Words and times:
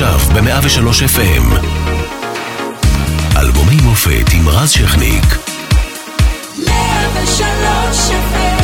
עכשיו 0.00 0.18
ב-103 0.34 0.88
FM. 1.16 1.54
אלבומי 3.36 3.76
מופת 3.82 4.32
עם 4.34 4.48
רז 4.48 4.70
שכניק. 4.70 5.24
103 6.66 8.10
FM. 8.10 8.58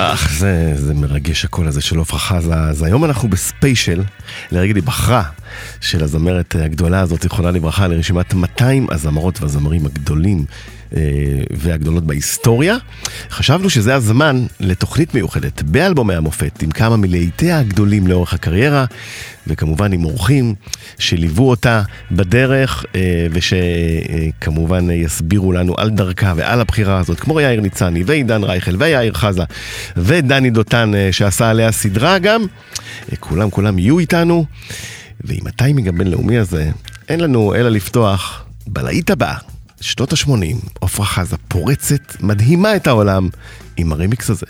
אך, 0.00 0.30
זה, 0.38 0.72
זה 0.74 0.94
מרגש 0.94 1.44
הקול 1.44 1.68
הזה 1.68 1.80
של 1.80 2.00
עפרה 2.00 2.18
חזה. 2.18 2.54
אז 2.54 2.82
היום 2.82 3.04
אנחנו 3.04 3.28
בספיישל, 3.28 4.02
לרגל 4.52 4.74
היבחרה 4.74 5.22
של 5.80 6.04
הזמרת 6.04 6.56
הגדולה 6.58 7.00
הזאת, 7.00 7.22
זיכרונה 7.22 7.50
לברכה, 7.50 7.88
לרשימת 7.88 8.34
200 8.34 8.86
הזמרות 8.90 9.42
והזמרים 9.42 9.86
הגדולים 9.86 10.44
והגדולות 11.50 12.04
בהיסטוריה. 12.04 12.76
חשבנו 13.30 13.70
שזה 13.70 13.94
הזמן 13.94 14.46
לתוכנית 14.60 15.14
מיוחדת 15.14 15.62
באלבומי 15.62 16.14
המופת, 16.14 16.62
עם 16.62 16.70
כמה 16.70 16.96
מלהיטיה 16.96 17.58
הגדולים 17.58 18.06
לאורך 18.06 18.34
הקריירה, 18.34 18.84
וכמובן 19.46 19.92
עם 19.92 20.04
אורחים 20.04 20.54
שליוו 20.98 21.50
אותה 21.50 21.82
בדרך, 22.10 22.84
אה, 22.94 23.26
ושכמובן 23.30 24.90
יסבירו 24.90 25.52
לנו 25.52 25.74
על 25.76 25.90
דרכה 25.90 26.32
ועל 26.36 26.60
הבחירה 26.60 26.98
הזאת, 26.98 27.20
כמו 27.20 27.40
יאיר 27.40 27.60
ניצני 27.60 28.02
ועידן 28.06 28.44
רייכל 28.44 28.76
ויאיר 28.78 29.12
חזה 29.12 29.42
ודני 29.96 30.50
דותן 30.50 30.92
אה, 30.94 31.08
שעשה 31.12 31.50
עליה 31.50 31.72
סדרה 31.72 32.18
גם. 32.18 32.42
אה, 33.12 33.16
כולם 33.16 33.50
כולם 33.50 33.78
יהיו 33.78 33.98
איתנו, 33.98 34.44
ועם 35.20 35.46
הטיימינג 35.46 35.88
הבינלאומי 35.88 36.38
הזה, 36.38 36.70
אין 37.08 37.20
לנו 37.20 37.54
אלא 37.54 37.68
לפתוח 37.68 38.44
בלהיט 38.66 39.10
הבא. 39.10 39.34
שנות 39.80 40.12
ה-80, 40.12 40.68
עפרה 40.80 41.06
חזה 41.06 41.36
פורצת, 41.48 42.20
מדהימה 42.20 42.76
את 42.76 42.86
העולם 42.86 43.28
עם 43.76 43.92
הרמיקס 43.92 44.30
הזה. 44.30 44.46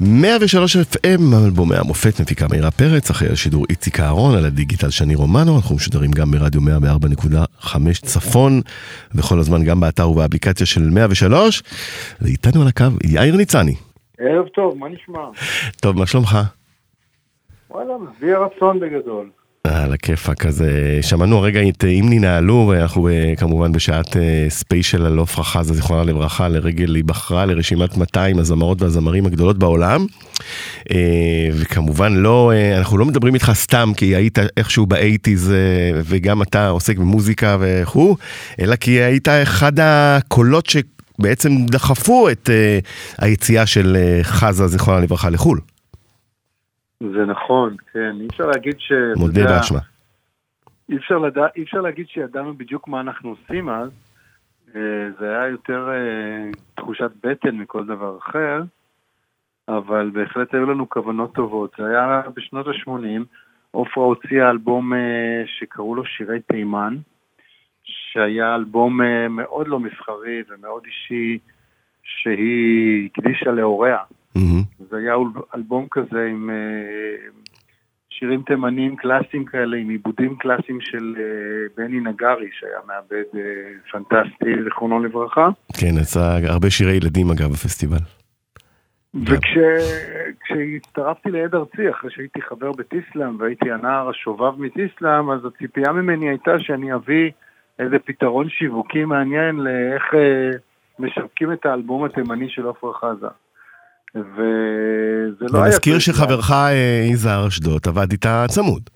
103 0.00 0.76
FM, 0.76 1.20
אלבומי 1.44 1.76
המופת, 1.76 2.20
מפיקה 2.20 2.46
מאירה 2.50 2.70
פרץ, 2.70 3.10
אחרי 3.10 3.28
השידור 3.28 3.64
איציק 3.70 4.00
אהרון, 4.00 4.34
על 4.34 4.44
הדיגיטל 4.44 4.90
שני 4.90 5.14
רומנו, 5.14 5.56
אנחנו 5.56 5.76
משודרים 5.76 6.10
גם 6.10 6.30
ברדיו 6.30 6.60
104.5 6.60 7.68
צפון, 8.02 8.60
וכל 9.14 9.38
הזמן 9.38 9.64
גם 9.64 9.80
באתר 9.80 10.10
ובאפליקציה 10.10 10.66
של 10.66 10.90
103, 10.90 11.62
ואיתנו 12.20 12.62
על 12.62 12.68
הקו 12.68 12.84
יאיר 13.04 13.36
ניצני. 13.36 13.74
ערב 14.18 14.48
טוב, 14.48 14.78
מה 14.78 14.88
נשמע? 14.88 15.20
טוב, 15.80 15.98
מה 15.98 16.06
שלומך? 16.06 16.38
וואלה, 17.70 17.92
משביע 17.98 18.38
רצון 18.38 18.80
בגדול. 18.80 19.30
על 19.66 19.92
הכיפאק, 19.92 20.46
אז 20.46 20.62
אה, 20.62 21.02
שמענו 21.02 21.38
הרגע 21.38 21.60
את 21.68 21.84
אה, 21.84 21.90
אם 21.90 22.06
ננעלו, 22.10 22.72
ואנחנו 22.72 23.08
אה, 23.08 23.32
כמובן 23.36 23.72
בשעת 23.72 24.16
ספיישל 24.48 25.06
על 25.06 25.18
עפרה 25.18 25.44
חזה, 25.44 25.74
זיכרונה 25.74 26.04
לברכה, 26.04 26.48
לרגל 26.48 26.94
היבחרה 26.94 27.46
לרשימת 27.46 27.96
200 27.96 28.38
הזמרות 28.38 28.82
והזמרים 28.82 29.26
הגדולות 29.26 29.58
בעולם. 29.58 30.06
וכמובן 31.52 32.12
לא, 32.12 32.52
אנחנו 32.76 32.98
לא 32.98 33.04
מדברים 33.04 33.34
איתך 33.34 33.50
סתם 33.54 33.92
כי 33.96 34.16
היית 34.16 34.38
איכשהו 34.56 34.86
באייטיז 34.86 35.52
וגם 36.04 36.42
אתה 36.42 36.68
עוסק 36.68 36.98
במוזיקה 36.98 37.56
וכו', 37.60 38.16
אלא 38.60 38.76
כי 38.76 38.90
היית 38.90 39.28
אחד 39.28 39.72
הקולות 39.80 40.66
שבעצם 40.66 41.66
דחפו 41.66 42.28
את 42.30 42.50
היציאה 43.18 43.66
של 43.66 43.96
חזה, 44.22 44.66
זיכרונה 44.66 45.00
לברכה, 45.00 45.30
לחו"ל. 45.30 45.60
זה 47.00 47.24
נכון, 47.24 47.76
כן, 47.92 48.12
אי 48.20 48.26
אפשר 48.26 48.46
להגיד 48.46 48.74
ש... 48.78 48.92
מודה 49.16 49.44
באשמה. 49.44 49.78
אי 50.88 50.96
אפשר, 50.96 51.18
לדע, 51.18 51.46
אי 51.56 51.62
אפשר 51.62 51.80
להגיד 51.80 52.08
שידענו 52.08 52.54
בדיוק 52.54 52.88
מה 52.88 53.00
אנחנו 53.00 53.30
עושים 53.30 53.68
אז, 53.68 53.90
אה, 54.76 54.80
זה 55.18 55.28
היה 55.28 55.48
יותר 55.48 55.88
אה, 55.90 56.50
תחושת 56.74 57.10
בטן 57.24 57.56
מכל 57.56 57.86
דבר 57.86 58.18
אחר, 58.18 58.62
אבל 59.68 60.10
בהחלט 60.10 60.54
היו 60.54 60.66
לנו 60.66 60.88
כוונות 60.88 61.34
טובות. 61.34 61.74
זה 61.78 61.86
היה 61.86 62.22
בשנות 62.36 62.66
ה-80, 62.66 63.22
עופרה 63.70 64.04
הוציאה 64.04 64.50
אלבום 64.50 64.92
אה, 64.94 65.42
שקראו 65.46 65.94
לו 65.94 66.04
שירי 66.04 66.40
תימן, 66.40 66.96
שהיה 67.84 68.54
אלבום 68.54 69.00
מאוד 69.30 69.68
לא 69.68 69.80
מסחרי 69.80 70.42
ומאוד 70.48 70.82
אישי, 70.86 71.38
שהיא 72.02 73.08
הקדישה 73.12 73.50
להוריה. 73.50 73.98
Mm-hmm. 74.36 74.84
זה 74.90 74.96
היה 74.96 75.14
אלבום 75.54 75.86
כזה 75.90 76.26
עם 76.30 76.50
uh, 76.50 76.52
שירים 78.10 78.42
תימניים 78.42 78.96
קלאסיים 78.96 79.44
כאלה, 79.44 79.76
עם 79.76 79.88
עיבודים 79.88 80.36
קלאסיים 80.36 80.80
של 80.80 81.14
uh, 81.16 81.20
בני 81.76 82.00
נגרי, 82.00 82.48
שהיה 82.52 82.78
מעבד 82.86 83.24
uh, 83.32 83.38
פנטסטי, 83.92 84.62
זיכרונו 84.64 85.04
לברכה. 85.04 85.48
כן, 85.80 85.94
יצא 86.00 86.38
הרבה 86.48 86.70
שירי 86.70 86.92
ילדים 86.92 87.30
אגב 87.30 87.50
בפסטיבל. 87.50 87.96
וכשהצטרפתי 90.44 91.30
לעד 91.30 91.54
ארצי, 91.54 91.90
אחרי 91.90 92.10
שהייתי 92.10 92.42
חבר 92.42 92.72
בטיסלאם 92.72 93.40
והייתי 93.40 93.70
הנער 93.70 94.08
השובב 94.08 94.60
מטיסלאם, 94.60 95.30
אז 95.30 95.44
הציפייה 95.44 95.92
ממני 95.92 96.28
הייתה 96.28 96.58
שאני 96.58 96.94
אביא 96.94 97.30
איזה 97.78 97.98
פתרון 97.98 98.48
שיווקי 98.48 99.04
מעניין 99.04 99.56
לאיך 99.56 100.14
משווקים 100.98 101.52
את 101.52 101.66
האלבום 101.66 102.04
התימני 102.04 102.48
של 102.48 102.68
עפרה 102.68 102.92
חזה. 102.94 103.28
וזה 104.16 105.44
לא 105.52 105.58
היה... 105.58 105.62
אני 105.62 105.68
מזכיר 105.68 105.98
שחברך 105.98 106.50
אה, 106.50 106.72
יזהר 107.12 107.48
אשדוד 107.48 107.80
עבד 107.88 108.12
איתה 108.12 108.44
צמוד. 108.48 108.90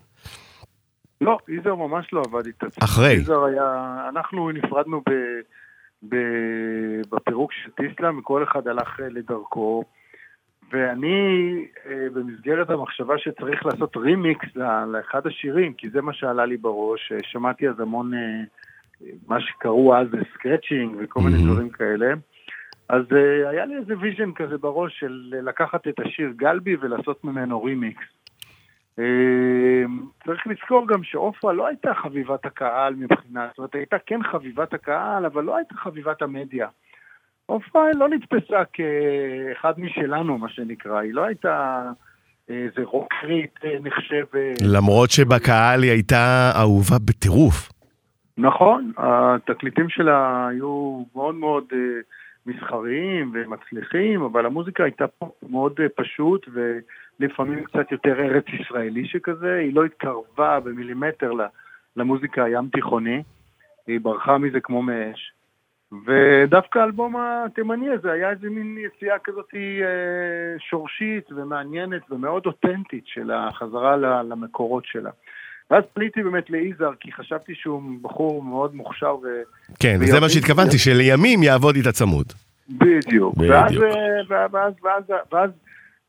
לא, 1.20 1.38
יזהר 1.48 1.74
ממש 1.74 2.12
לא 2.12 2.22
עבד 2.26 2.46
איתה 2.46 2.70
צמוד. 2.70 2.84
אחרי. 2.84 3.12
יזהר 3.12 3.44
היה... 3.44 3.96
אנחנו 4.08 4.50
נפרדנו 4.50 5.00
ב... 5.08 5.12
ב... 6.08 6.16
בפירוק 7.12 7.52
של 7.52 7.70
טיסלאם, 7.70 8.18
וכל 8.18 8.44
אחד 8.44 8.68
הלך 8.68 9.00
אה, 9.00 9.08
לדרכו. 9.08 9.84
ואני, 10.72 11.18
אה, 11.86 12.06
במסגרת 12.14 12.70
המחשבה 12.70 13.14
שצריך 13.18 13.66
לעשות 13.66 13.96
רימיקס 13.96 14.48
לאחד 14.92 15.26
השירים, 15.26 15.72
כי 15.72 15.90
זה 15.90 16.02
מה 16.02 16.12
שעלה 16.12 16.46
לי 16.46 16.56
בראש, 16.56 17.12
שמעתי 17.22 17.68
אז 17.68 17.80
המון, 17.80 18.12
מה 19.28 19.40
שקראו 19.40 19.96
אז 19.96 20.06
scratching 20.34 20.96
וכל 20.98 21.20
מיני 21.20 21.44
דברים 21.44 21.68
כאלה. 21.70 22.14
אז 22.90 23.02
אה, 23.10 23.48
היה 23.48 23.66
לי 23.66 23.76
איזה 23.76 23.94
vision 24.00 24.32
כזה 24.32 24.58
בראש 24.58 25.00
של 25.00 25.34
לקחת 25.42 25.88
את 25.88 26.00
השיר 26.00 26.30
גלבי 26.36 26.76
ולעשות 26.80 27.24
ממנו 27.24 27.62
רימיקס. 27.62 28.04
אה, 28.96 29.02
צריך 30.24 30.46
לזכור 30.46 30.88
גם 30.88 31.04
שעפרה 31.04 31.52
לא 31.52 31.66
הייתה 31.66 31.94
חביבת 31.94 32.46
הקהל 32.46 32.94
מבחינה, 32.94 33.46
זאת 33.48 33.58
אומרת 33.58 33.74
הייתה 33.74 33.96
כן 34.06 34.22
חביבת 34.22 34.74
הקהל, 34.74 35.26
אבל 35.26 35.44
לא 35.44 35.56
הייתה 35.56 35.74
חביבת 35.74 36.22
המדיה. 36.22 36.68
עופרה 37.46 37.82
לא 37.94 38.08
נתפסה 38.08 38.62
כאחד 38.72 39.80
משלנו, 39.80 40.38
מה 40.38 40.48
שנקרא, 40.48 40.98
היא 40.98 41.14
לא 41.14 41.24
הייתה 41.24 41.82
איזה 42.48 42.82
רוקרית 42.84 43.58
נחשבת. 43.82 44.62
למרות 44.74 45.10
שבקהל 45.10 45.82
היא 45.82 45.90
הייתה 45.90 46.52
אהובה 46.60 46.96
בטירוף. 47.04 47.72
נכון, 48.38 48.92
התקליטים 48.96 49.88
שלה 49.88 50.48
היו 50.48 51.02
מאוד 51.14 51.34
מאוד... 51.34 51.64
מסחריים 52.46 53.32
ומצליחים, 53.34 54.22
אבל 54.22 54.46
המוזיקה 54.46 54.84
הייתה 54.84 55.06
פה 55.06 55.30
מאוד 55.48 55.80
אה, 55.80 55.88
פשוט 55.88 56.48
ולפעמים 56.52 57.64
קצת 57.64 57.92
יותר 57.92 58.20
ארץ 58.20 58.44
ישראלי 58.48 59.08
שכזה, 59.08 59.54
היא 59.54 59.74
לא 59.74 59.84
התקרבה 59.84 60.60
במילימטר 60.60 61.32
למוזיקה 61.96 62.44
הים 62.44 62.68
תיכוני, 62.72 63.22
היא 63.86 64.00
ברחה 64.00 64.38
מזה 64.38 64.60
כמו 64.60 64.82
מאש. 64.82 65.32
ודווקא 66.06 66.78
האלבום 66.78 67.16
התימני 67.16 67.90
הזה 67.90 68.12
היה 68.12 68.30
איזה 68.30 68.50
מין 68.50 68.78
יציאה 68.78 69.18
כזאת 69.18 69.54
אה, 69.54 70.58
שורשית 70.58 71.32
ומעניינת 71.32 72.02
ומאוד 72.10 72.46
אותנטית 72.46 73.06
של 73.06 73.30
החזרה 73.30 73.96
למקורות 74.22 74.84
שלה. 74.86 75.10
ואז 75.70 75.84
פניתי 75.92 76.22
באמת 76.22 76.50
ליזהר, 76.50 76.92
כי 77.00 77.12
חשבתי 77.12 77.54
שהוא 77.54 77.82
בחור 78.02 78.42
מאוד 78.42 78.74
מוכשר 78.74 79.16
ו... 79.16 79.26
כן, 79.80 79.96
וזה 80.00 80.20
מה 80.20 80.28
שהתכוונתי, 80.28 80.78
שלימים 80.78 81.42
יעבוד 81.42 81.76
איתה 81.76 81.92
צמוד. 81.92 82.26
בדיוק. 82.68 83.34
ואז, 83.38 83.72
אה, 83.72 84.46
ואז, 84.52 84.72
ואז, 84.82 85.02
ואז, 85.32 85.50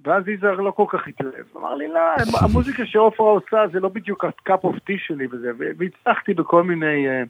ואז 0.05 0.27
יזהר 0.27 0.55
לא 0.55 0.71
כל 0.71 0.85
כך 0.89 1.07
התלהב. 1.07 1.45
אמר 1.57 1.75
לי, 1.75 1.87
לא, 1.87 1.99
המוזיקה 2.45 2.85
שעופרה 2.85 3.31
עושה 3.31 3.63
זה 3.73 3.79
לא 3.79 3.89
בדיוק 3.89 4.25
ה-cup 4.25 4.63
of 4.63 4.75
tea 4.75 4.97
שלי 5.07 5.27
וזה, 5.31 5.51
והצלחתי 5.77 6.33
בכל 6.33 6.63
מיני 6.63 7.07
uh, 7.07 7.27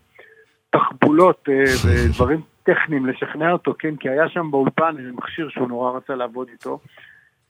תחבולות 0.69 1.49
uh, 1.49 1.87
ודברים 1.87 2.41
טכניים 2.63 3.05
לשכנע 3.05 3.51
אותו, 3.51 3.73
כן, 3.79 3.95
כי 3.95 4.09
היה 4.09 4.29
שם 4.29 4.51
באולפן 4.51 4.95
מכשיר 5.13 5.49
שהוא 5.49 5.67
נורא 5.67 5.97
רצה 5.97 6.15
לעבוד 6.15 6.47
איתו. 6.51 6.79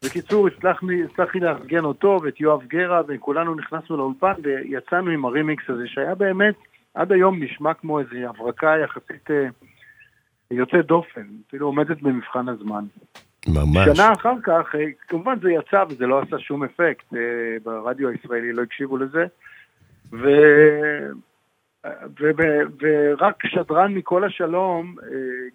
בקיצור, 0.06 0.48
הצלחתי 0.48 1.39
לארגן 1.39 1.84
אותו 1.84 2.20
ואת 2.24 2.39
יואב 2.39 2.63
גרה, 2.67 3.01
וכולנו 3.08 3.55
נכנסנו 3.55 3.98
לאולפן 3.98 4.34
ויצאנו 4.43 5.12
עם 5.12 5.25
הרימיקס 5.25 5.63
הזה, 5.70 5.84
שהיה 5.88 6.15
באמת, 6.15 6.55
עד 6.93 7.12
היום 7.12 7.43
נשמע 7.43 7.74
כמו 7.74 8.00
איזו 8.00 8.15
הברקה 8.29 8.74
יחסית 8.84 9.31
אה, 9.31 9.48
יוצאת 10.51 10.86
דופן, 10.86 11.27
אפילו 11.48 11.65
עומדת 11.65 12.01
במבחן 12.01 12.50
הזמן. 12.50 12.86
ממש. 13.48 13.98
שנה 13.98 14.13
אחר 14.13 14.34
כך, 14.43 14.75
אה, 14.75 14.86
כמובן 15.08 15.39
זה 15.41 15.51
יצא 15.51 15.84
וזה 15.89 16.05
לא 16.05 16.22
עשה 16.22 16.39
שום 16.39 16.63
אפקט, 16.63 17.13
אה, 17.13 17.20
ברדיו 17.63 18.10
הישראלי 18.10 18.53
לא 18.53 18.62
הקשיבו 18.62 18.98
לזה, 18.98 19.25
ו... 20.12 20.27
ורק 22.81 23.48
שדרן 23.48 23.93
מקול 23.93 24.24
השלום, 24.24 24.96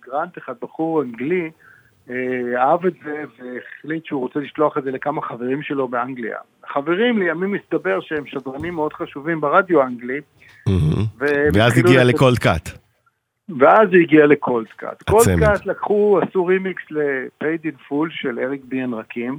גרנט 0.07 0.39
אחד, 0.39 0.55
בחור 0.63 1.03
אנגלי, 1.03 1.51
אהב 2.57 2.87
את 2.87 2.95
זה 3.05 3.25
והחליט 3.39 4.07
שהוא 4.07 4.21
רוצה 4.21 4.41
לשלוח 4.41 4.79
את 4.79 4.85
זה 4.85 4.91
לכמה 4.91 5.23
חברים 5.23 5.63
שלו 5.63 5.89
באנגליה. 5.89 6.39
חברים 6.69 7.19
לימים 7.19 7.53
מסתבר 7.53 8.01
שהם 8.01 8.27
שדרנים 8.27 8.75
מאוד 8.75 8.93
חשובים 8.93 9.41
ברדיו 9.41 9.83
האנגלי. 9.83 10.21
ואז 11.55 11.79
הגיע 11.79 12.05
ל 12.05 12.39
Coldcut. 12.39 12.69
ואז 13.59 13.89
זה 13.91 13.97
הגיע 13.97 14.27
ל 14.27 14.67
Coldcut. 14.77 15.03
Coldcut 15.03 15.67
לקחו, 15.67 16.21
עשו 16.23 16.47
רימיקס 16.47 16.83
ל-Paid 16.91 17.65
in 17.65 17.91
Full 17.91 18.11
של 18.11 18.39
Eric 18.39 18.61
B. 18.65 18.77
and 18.77 18.95
Rakim, 18.95 19.39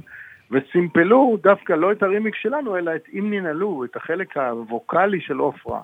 וסימפלו 0.50 1.38
דווקא 1.42 1.72
לא 1.72 1.92
את 1.92 2.02
הרימיקס 2.02 2.38
שלנו, 2.42 2.76
אלא 2.76 2.94
את 2.96 3.04
אם 3.18 3.30
ננעלו, 3.30 3.84
את 3.84 3.96
החלק 3.96 4.36
הווקאלי 4.36 5.20
של 5.20 5.38
עפרה. 5.38 5.80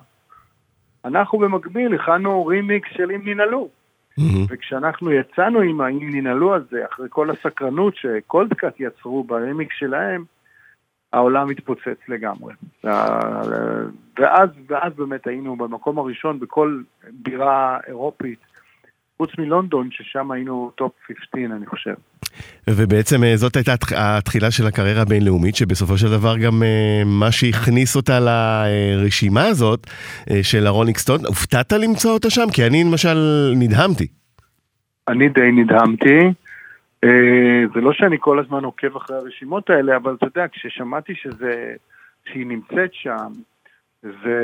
אנחנו 1.05 1.39
במקביל 1.39 1.95
הכנו 1.95 2.45
רימיקס 2.45 2.89
של 2.93 3.11
אם 3.11 3.21
ננעלו. 3.25 3.69
Mm-hmm. 4.19 4.45
וכשאנחנו 4.49 5.11
יצאנו 5.11 5.59
עם 5.59 5.81
האם 5.81 6.09
ננעלו 6.11 6.55
הזה, 6.55 6.85
אחרי 6.91 7.07
כל 7.09 7.29
הסקרנות 7.29 7.95
ש 7.95 8.13
Coldcut 8.13 8.75
יצרו 8.79 9.23
ברימיקס 9.23 9.71
שלהם, 9.71 10.23
העולם 11.13 11.49
התפוצץ 11.49 11.97
לגמרי. 12.07 12.53
ואז, 14.19 14.49
ואז 14.67 14.93
באמת 14.95 15.27
היינו 15.27 15.55
במקום 15.55 15.99
הראשון 15.99 16.39
בכל 16.39 16.81
בירה 17.11 17.79
אירופית, 17.87 18.39
חוץ 19.17 19.29
מלונדון, 19.37 19.89
ששם 19.91 20.31
היינו 20.31 20.71
top 20.75 20.91
15, 21.07 21.57
אני 21.57 21.65
חושב. 21.65 21.93
ובעצם 22.69 23.23
אה, 23.23 23.37
זאת 23.37 23.55
הייתה 23.55 23.73
התחילה 23.95 24.51
של 24.51 24.67
הקריירה 24.67 25.01
הבינלאומית, 25.01 25.55
שבסופו 25.55 25.97
של 25.97 26.07
דבר 26.07 26.37
גם 26.37 26.63
אה, 26.63 27.01
מה 27.05 27.31
שהכניס 27.31 27.95
אותה 27.95 28.19
לרשימה 28.19 29.45
הזאת 29.45 29.87
אה, 30.29 30.43
של 30.43 30.67
הרולינג 30.67 30.97
סטון, 30.97 31.19
הופתעת 31.25 31.71
למצוא 31.73 32.11
אותה 32.11 32.29
שם? 32.29 32.45
כי 32.53 32.67
אני 32.67 32.83
למשל 32.83 33.17
נדהמתי. 33.55 34.07
אני 35.07 35.29
די 35.29 35.51
נדהמתי. 35.51 36.19
זה 37.73 37.81
לא 37.81 37.93
שאני 37.93 38.17
כל 38.19 38.39
הזמן 38.39 38.63
עוקב 38.63 38.95
אחרי 38.95 39.17
הרשימות 39.17 39.69
האלה, 39.69 39.95
אבל 39.95 40.13
אתה 40.13 40.25
יודע, 40.25 40.45
כששמעתי 40.51 41.13
שזה, 41.15 41.73
שהיא 42.25 42.45
נמצאת 42.45 42.93
שם, 42.93 43.27
זה, 44.03 44.39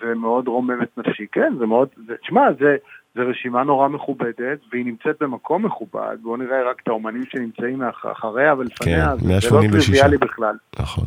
זה 0.00 0.14
מאוד 0.14 0.48
רומם 0.48 0.82
את 0.82 0.98
נפשי. 0.98 1.26
כן, 1.32 1.52
זה 1.58 1.66
מאוד, 1.66 1.88
זה, 2.06 2.14
תשמע, 2.22 2.42
זה, 2.60 2.76
זה 3.14 3.22
רשימה 3.22 3.64
נורא 3.64 3.88
מכובדת, 3.88 4.58
והיא 4.70 4.84
נמצאת 4.84 5.16
במקום 5.20 5.66
מכובד. 5.66 6.16
בואו 6.22 6.36
נראה 6.36 6.70
רק 6.70 6.80
את 6.82 6.88
האומנים 6.88 7.24
שנמצאים 7.24 7.82
אחריה 8.12 8.54
ולפניה, 8.54 9.08
כן, 9.10 9.18
זה 9.18 9.28
186. 9.28 9.50
לא 9.52 9.84
טריוויאלי 9.84 10.18
בכלל. 10.18 10.56
נכון. 10.80 11.04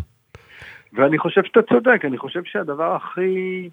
ואני 0.93 1.17
חושב 1.17 1.43
שאתה 1.43 1.61
צודק, 1.61 2.05
אני 2.05 2.17
חושב 2.17 2.43
שהדבר 2.43 2.95
הכי 2.95 3.69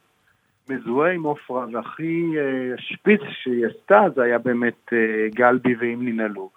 מזוהה 0.69 1.13
עם 1.13 1.23
עופרה 1.23 1.67
והכי 1.73 2.33
אה, 2.39 2.75
שפיץ 2.79 3.21
שהיא 3.43 3.67
עשתה, 3.67 4.03
זה 4.15 4.23
היה 4.23 4.39
באמת 4.39 4.93
אה, 4.93 5.29
גלבי 5.35 5.75
ואם 5.81 5.99
ננעלו. 6.03 6.51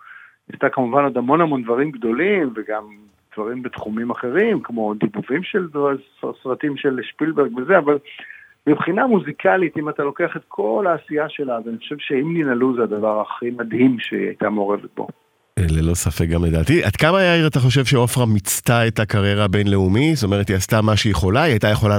היא 0.48 0.54
עשתה 0.54 0.70
כמובן 0.70 1.04
עוד 1.04 1.18
המון 1.18 1.42
המון 1.42 1.64
דברים 1.64 1.92
גדולים, 1.92 2.54
וגם 2.56 2.84
דברים 3.36 3.62
בתחומים 3.62 4.12
אחרים, 4.12 4.60
כמו 4.60 4.94
דיבובים 4.94 5.44
של 5.44 5.68
סרטים 6.44 6.78
של 6.78 7.00
שפילברג 7.04 7.58
וזה, 7.58 7.78
אבל 7.78 7.98
מבחינה 8.68 9.08
מוזיקלית, 9.08 9.78
אם 9.78 9.90
אתה 9.90 10.04
לוקח 10.04 10.38
את 10.38 10.42
כל 10.48 10.86
העשייה 10.90 11.26
שלה, 11.30 11.58
אז 11.58 11.64
אני 11.68 11.78
חושב 11.78 11.96
שאם 12.00 12.38
ננעלו 12.38 12.76
זה 12.76 12.84
הדבר 12.84 13.22
הכי 13.22 13.52
מדהים 13.52 13.98
שהיא 14.00 14.28
הייתה 14.28 14.50
מעורבת 14.50 14.90
בו. 14.98 15.08
אה, 15.60 15.64
ללא 15.70 15.94
ספק 15.94 16.26
גם 16.30 16.46
לדעתי. 16.46 16.84
עד 16.84 16.96
כמה 16.96 17.22
יאיר 17.24 17.48
אתה 17.48 17.60
חושב 17.60 17.86
שעופרה 17.86 18.26
מיצתה 18.26 18.88
את 18.88 19.00
הקריירה 19.00 19.46
הבינלאומי? 19.46 20.16
זאת 20.16 20.24
אומרת, 20.24 20.48
היא 20.48 20.56
עשתה 20.58 20.82
מה 20.82 20.96
שהיא 20.98 21.12
יכולה, 21.12 21.44
היא 21.44 21.52
הייתה 21.52 21.68
יכולה 21.68 21.96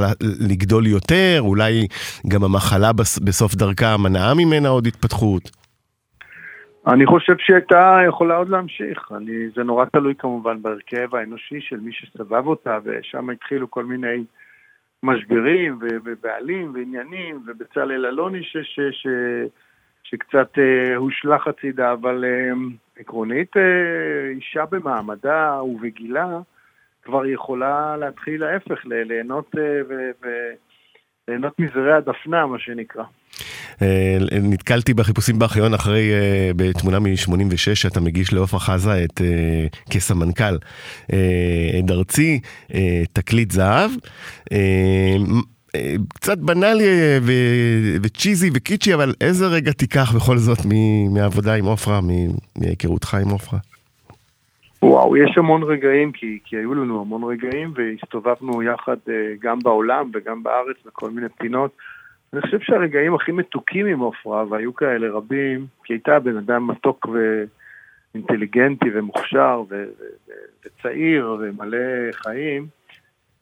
לגדול 0.51 0.87
יותר, 0.87 1.37
אולי 1.41 1.87
גם 2.29 2.45
המחלה 2.45 2.93
בס- 2.93 3.19
בסוף 3.19 3.55
דרכה 3.55 3.97
מנעה 3.97 4.35
ממנה 4.35 4.69
עוד 4.69 4.87
התפתחות. 4.87 5.51
אני 6.87 7.07
חושב 7.07 7.35
שהיא 7.39 7.57
הייתה 7.57 7.99
יכולה 8.09 8.37
עוד 8.37 8.49
להמשיך. 8.49 9.09
אני, 9.17 9.33
זה 9.57 9.63
נורא 9.65 9.85
תלוי 9.85 10.15
כמובן 10.19 10.63
בהרכב 10.63 11.15
האנושי 11.15 11.61
של 11.61 11.77
מי 11.81 11.91
שסבב 11.93 12.47
אותה, 12.47 12.79
ושם 12.85 13.31
התחילו 13.31 13.71
כל 13.71 13.85
מיני 13.85 14.25
משברים 15.03 15.79
ובעלים 15.81 16.75
ועניינים, 16.75 17.43
ובצלאל 17.47 18.07
אלוני 18.07 18.43
ש- 18.43 18.57
ש- 18.57 18.81
ש- 18.93 19.49
שקצת 20.03 20.59
אה, 20.59 20.97
הושלך 20.97 21.47
הצידה, 21.47 21.93
אבל 21.93 22.25
אה, 22.25 22.53
עקרונית 22.97 23.57
אה, 23.57 24.31
אישה 24.31 24.65
במעמדה 24.65 25.63
ובגילה 25.63 26.39
כבר 27.03 27.27
יכולה 27.27 27.97
להתחיל 27.97 28.43
ההפך, 28.43 28.87
ליהנות, 28.87 29.55
אה, 29.59 29.81
ו- 29.89 30.11
ו- 30.23 30.53
ליהנות 31.29 31.53
מזרי 31.59 31.93
הדפנה, 31.93 32.47
מה 32.47 32.59
שנקרא. 32.59 33.03
אה, 33.83 34.19
נתקלתי 34.43 34.95
בחיפושים 34.95 35.39
בארכיון 35.39 35.75
אחרי, 35.75 36.13
אה, 36.13 36.51
בתמונה 36.57 36.99
מ-86, 36.99 37.75
שאתה 37.75 38.01
מגיש 38.01 38.33
לעופרה 38.33 38.61
חזה 38.61 39.05
את, 39.05 39.21
אה, 39.21 39.67
כסמנכ"ל, 39.91 40.57
את 41.79 41.91
ארצי, 41.91 42.41
תקליט 43.13 43.51
זהב. 43.51 43.91
קצת 46.15 46.39
בנאלי 46.39 46.85
וצ'יזי 48.03 48.51
וקיצ'י, 48.55 48.95
אבל 48.95 49.15
איזה 49.21 49.47
רגע 49.47 49.73
תיקח 49.73 50.13
בכל 50.17 50.39
זאת 50.39 50.59
מהעבודה 51.11 51.55
עם 51.55 51.65
עופרה, 51.65 52.01
מהיכרותך 52.57 53.15
עם 53.15 53.29
עופרה? 53.29 53.59
וואו, 54.87 55.17
יש 55.17 55.39
המון 55.39 55.63
רגעים, 55.63 56.13
כי, 56.13 56.39
כי 56.45 56.57
היו 56.57 56.75
לנו 56.75 57.01
המון 57.01 57.25
רגעים, 57.25 57.73
והסתובבנו 57.75 58.63
יחד 58.63 58.97
אה, 59.09 59.35
גם 59.39 59.59
בעולם 59.59 60.11
וגם 60.15 60.43
בארץ 60.43 60.77
בכל 60.87 61.11
מיני 61.11 61.29
פינות. 61.39 61.77
אני 62.33 62.41
חושב 62.41 62.61
שהרגעים 62.61 63.15
הכי 63.15 63.33
מתוקים 63.33 63.87
עם 63.87 63.99
עופרה, 63.99 64.45
והיו 64.49 64.75
כאלה 64.75 65.11
רבים, 65.11 65.67
כי 65.85 65.93
הייתה 65.93 66.19
בן 66.19 66.37
אדם 66.37 66.67
מתוק 66.67 67.07
ואינטליגנטי 68.15 68.87
ומוכשר 68.95 69.63
ו- 69.69 69.75
ו- 69.75 70.05
ו- 70.29 70.67
וצעיר 70.67 71.37
ומלא 71.41 72.13
חיים, 72.13 72.67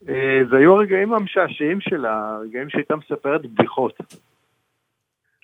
אה, 0.08 0.40
זה 0.50 0.56
היו 0.56 0.74
הרגעים 0.74 1.14
המשעשעים 1.14 1.80
שלה, 1.80 2.34
הרגעים 2.34 2.70
שהייתה 2.70 2.96
מספרת 2.96 3.46
בדיחות. 3.46 3.98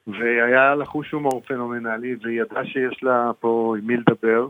והיה 0.07 0.75
לה 0.75 0.85
חוש 0.85 1.11
הומור 1.11 1.42
פנומנלי, 1.47 2.16
והיא 2.23 2.40
ידעה 2.40 2.66
שיש 2.66 3.02
לה 3.02 3.30
פה 3.40 3.75
עם 3.78 3.87
מי 3.87 3.97
לדבר. 3.97 4.49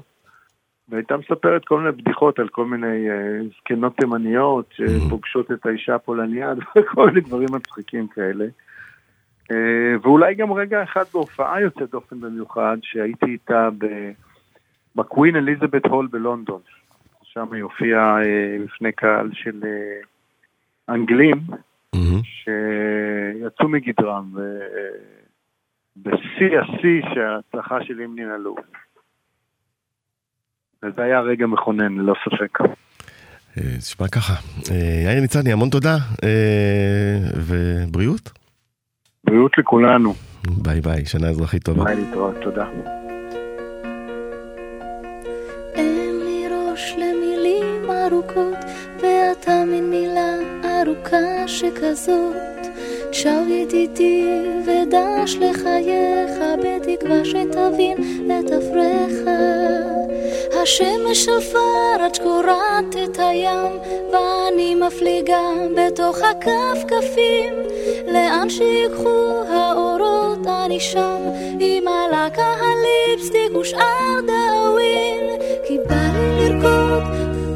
והייתה 0.90 1.16
מספרת 1.16 1.64
כל 1.64 1.80
מיני 1.80 1.92
בדיחות 1.92 2.38
על 2.38 2.48
כל 2.48 2.64
מיני 2.64 3.10
אה, 3.10 3.38
זקנות 3.58 3.96
תימניות 3.96 4.72
שפוגשות 4.72 5.52
את 5.52 5.66
האישה 5.66 5.94
הפולניה 5.94 6.52
וכל 6.76 7.06
מיני 7.06 7.20
דברים 7.20 7.48
מצחיקים 7.52 8.06
כאלה. 8.06 8.44
אה, 9.50 9.94
ואולי 10.02 10.34
גם 10.34 10.52
רגע 10.52 10.82
אחד 10.82 11.04
בהופעה 11.12 11.60
יוצאת 11.60 11.90
דופן 11.90 12.20
במיוחד, 12.20 12.76
שהייתי 12.82 13.26
איתה 13.26 13.68
בקווין 14.96 15.36
אליזבת 15.36 15.86
הול 15.86 16.06
בלונדון. 16.06 16.60
שם 17.22 17.52
היא 17.52 17.62
הופיעה 17.62 18.22
אה, 18.22 18.56
בפני 18.64 18.92
קהל 18.92 19.30
של 19.32 19.60
אנגלים. 20.88 21.40
שיצאו 22.24 23.68
מגדרם, 23.68 24.24
ובשיא 25.96 26.60
השיא 26.60 27.02
שההצלחה 27.14 27.84
שלי 27.84 28.04
עם 28.04 28.18
ננעלו. 28.18 28.56
וזה 30.82 31.02
היה 31.02 31.20
רגע 31.20 31.46
מכונן, 31.46 31.98
ללא 31.98 32.14
ספק. 32.24 32.58
אה, 33.58 33.78
תשמע 33.78 34.08
ככה, 34.08 34.34
אה, 34.70 35.02
יאיר 35.04 35.20
ניצני, 35.20 35.52
המון 35.52 35.68
תודה, 35.68 35.96
אה, 36.24 37.18
ובריאות. 37.36 38.30
בריאות 39.24 39.58
לכולנו. 39.58 40.14
ביי 40.62 40.80
ביי, 40.80 41.06
שנה 41.06 41.28
אזרחית 41.28 41.64
טובה. 41.64 41.84
ביי 41.84 41.96
להתראות, 41.96 42.34
תודה. 42.42 42.64
ארוכות, 48.12 48.64
ואתה 48.96 49.64
מין 49.66 49.90
מילה 49.90 50.34
ארוכה 50.64 51.48
שכזאת. 51.48 52.36
צ'או 53.12 53.48
ידידי, 53.48 54.48
ודש 54.66 55.36
לחייך, 55.36 56.30
בתקווה 56.62 57.24
שתבין 57.24 57.96
את 58.26 58.50
אפריך. 58.50 59.28
השמש 60.62 61.24
של 61.24 61.40
פראג' 61.40 62.16
קורעת 62.22 62.96
את 63.04 63.18
הים, 63.18 63.78
ואני 64.12 64.74
מפליגה 64.74 65.42
בתוך 65.76 66.18
הכפכפים. 66.18 67.54
לאן 68.06 68.48
שיקחו 68.50 69.42
האורות 69.48 70.46
אני 70.64 70.80
שם, 70.80 71.22
עם 71.60 71.84
הלקה 71.88 72.54
הליפסטיק 72.60 73.56
ושאר 73.60 74.20
דאווין. 74.26 75.24
כי 75.66 75.78
בא 75.88 76.02
לי 76.14 76.48
לרקוד 76.48 77.02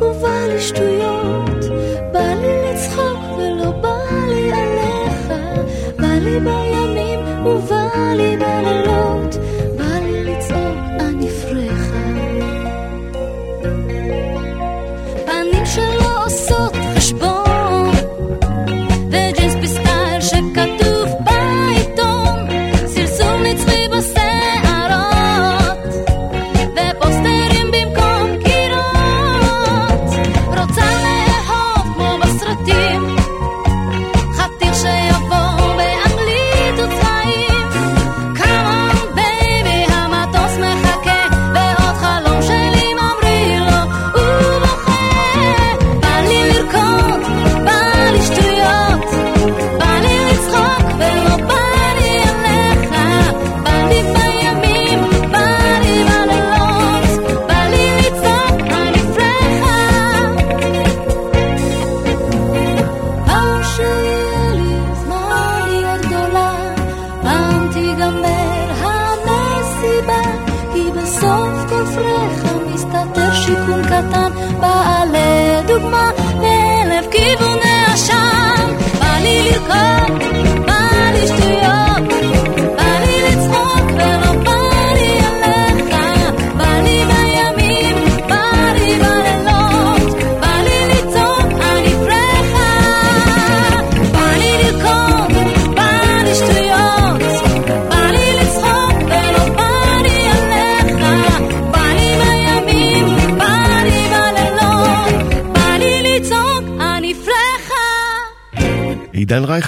ובא 0.03 0.47
לי 0.49 0.61
שטויות, 0.61 1.65
בא 2.13 2.35
לי 2.41 2.73
לצחוק 2.73 3.39
ולא 3.39 3.71
בא 3.71 3.99
לי 4.29 4.53
עליך. 4.53 5.33
בא 5.99 6.15
לי 6.21 6.41
בימים 6.41 7.47
ובא 7.47 8.13
לי 8.17 8.37
בלילות, 8.37 9.14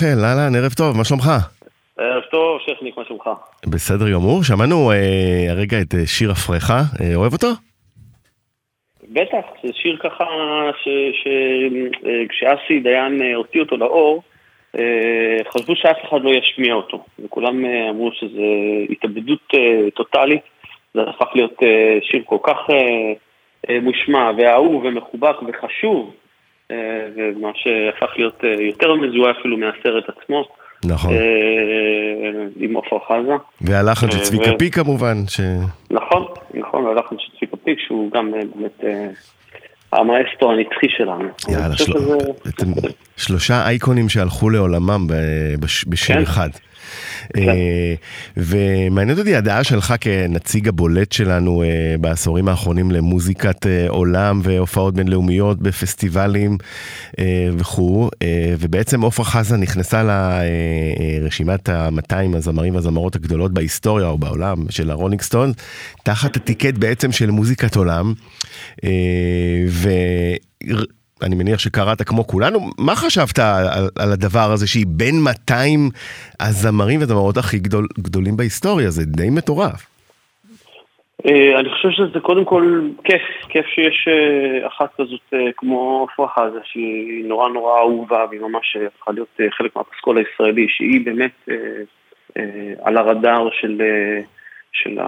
רייכל, 0.03 0.25
אהלן, 0.25 0.55
ערב 0.55 0.73
טוב, 0.73 0.97
מה 0.97 1.05
שלומך? 1.05 1.26
ערב 1.99 2.23
טוב, 2.31 2.61
שכניק, 2.67 2.97
מה 2.97 3.05
שלומך? 3.05 3.31
בסדר 3.67 4.12
גמור, 4.12 4.43
שמענו 4.43 4.91
אה, 4.93 5.47
הרגע 5.50 5.81
את 5.81 5.95
אה, 5.95 6.07
שיר 6.07 6.33
אפרך, 6.33 6.71
אה, 6.71 7.15
אוהב 7.15 7.33
אותו? 7.33 7.47
בטח, 9.09 9.45
זה 9.62 9.73
שיר 9.73 9.97
ככה 10.03 10.25
שכשאסי 10.83 12.75
אה, 12.76 12.81
דיין 12.83 13.23
אה, 13.23 13.35
הוציא 13.35 13.61
אותו 13.61 13.76
לאור, 13.76 14.23
אה, 14.79 15.38
חשבו 15.55 15.76
שאף 15.76 15.97
אחד 16.09 16.21
לא 16.23 16.31
ישמיע 16.31 16.75
אותו, 16.75 17.05
וכולם 17.25 17.65
אה, 17.65 17.91
אמרו 17.91 18.11
שזו 18.12 18.43
התאבדות 18.91 19.55
אה, 19.55 19.91
טוטאלית, 19.95 20.43
זה 20.95 21.00
הפך 21.03 21.29
להיות 21.35 21.62
אה, 21.62 21.99
שיר 22.03 22.23
כל 22.25 22.38
כך 22.43 22.57
אה, 22.71 23.12
אה, 23.71 23.81
מושמע 23.81 24.31
ואהוב 24.38 24.85
ומחובק 24.85 25.37
וחשוב, 25.43 26.15
ומה 27.16 27.50
שהפך 27.54 28.12
להיות 28.16 28.44
אה, 28.44 28.62
יותר 28.62 28.94
מזוהה 28.94 29.32
אפילו 29.40 29.56
מהסרט 29.56 30.04
עצמו. 30.08 30.44
נכון. 30.85 31.14
אה, 31.14 32.46
עם 32.56 32.75
עופר 32.75 32.96
חזה. 33.08 33.32
והלחן 33.61 34.11
של 34.11 34.18
אה, 34.18 34.23
צביקה 34.23 34.54
ו- 34.54 34.58
פי 34.58 34.70
כמובן, 34.70 35.16
ש... 35.28 35.40
נכון, 35.90 36.25
נכון, 36.54 36.85
והלחן 36.85 37.16
של 37.18 37.28
צביקה 37.37 37.56
פיק, 37.56 37.78
שהוא 37.87 38.11
גם 38.11 38.35
אה, 38.35 38.40
באמת 38.54 38.85
אה, 38.85 39.08
המאסטרו 39.92 40.52
הנצחי 40.52 40.87
שלנו. 40.88 41.28
יאללה, 41.49 41.76
של... 41.76 41.92
שלושה 43.16 43.66
אייקונים 43.66 44.08
שהלכו 44.08 44.50
לעולמם. 44.50 45.06
בשיר 45.88 46.16
כן. 46.16 46.23
אחד. 46.23 46.49
אה, 47.37 47.95
ומעניין 48.37 49.19
אותי 49.19 49.37
הדעה 49.37 49.64
שלך 49.64 49.95
כנציג 50.00 50.69
הבולט 50.69 51.12
שלנו 51.12 51.62
אה, 51.62 51.69
בעשורים 52.00 52.49
האחרונים 52.49 52.90
למוזיקת 52.90 53.66
אה, 53.66 53.87
עולם 53.88 54.40
והופעות 54.43 54.95
בינלאומיות 54.95 55.62
בפסטיבלים 55.62 56.59
וכו', 57.59 58.11
ובעצם 58.59 59.05
עפרה 59.05 59.25
חזה 59.25 59.57
נכנסה 59.57 60.02
לרשימת 61.23 61.69
ה-200 61.69 62.37
הזמרים 62.37 62.75
והזמרות 62.75 63.16
הגדולות 63.16 63.52
בהיסטוריה 63.52 64.07
או 64.07 64.19
בעולם 64.19 64.71
של 64.71 64.90
הרולינג 64.90 65.23
סטונס, 65.23 65.57
תחת 66.05 66.37
הטיקט 66.37 66.75
בעצם 66.75 67.12
של 67.12 67.31
מוזיקת 67.31 67.76
עולם. 67.76 68.14
ו... 69.69 69.88
אני 71.23 71.35
מניח 71.37 71.58
שקראת 71.58 72.02
כמו 72.02 72.26
כולנו, 72.26 72.58
מה 72.78 72.94
חשבת 72.96 73.38
על, 73.38 73.88
על 73.99 74.12
הדבר 74.12 74.52
הזה 74.52 74.66
שהיא 74.68 74.87
בין 74.88 75.14
200 75.25 75.90
הזמרים 76.40 77.00
והזמרות 77.00 77.37
הכי 77.37 77.58
גדול, 77.58 77.87
גדולים 77.99 78.37
בהיסטוריה? 78.37 78.90
זה 78.90 79.04
די 79.06 79.30
מטורף. 79.30 79.87
אה, 81.26 81.61
אני 81.61 81.70
חושב 81.70 81.90
שזה 81.90 82.20
קודם 82.20 82.44
כל 82.44 82.88
כיף, 83.04 83.23
כיף 83.49 83.66
שיש 83.66 84.08
אה, 84.08 84.66
אחת 84.66 84.90
כזאת 84.94 85.20
אה, 85.35 85.52
כמו 85.56 86.06
עפרה 86.11 86.28
חזה, 86.28 86.58
שהיא 86.64 87.25
נורא 87.25 87.49
נורא 87.49 87.78
אהובה, 87.78 88.25
והיא 88.30 88.40
ממש 88.40 88.76
הפכה 88.87 89.12
להיות 89.12 89.40
חלק 89.50 89.76
מהפסקול 89.76 90.18
הישראלי, 90.18 90.66
שהיא 90.68 91.04
באמת 91.04 91.49
על 92.82 92.96
הרדאר 92.96 93.49
של, 93.61 93.82
של, 94.73 94.99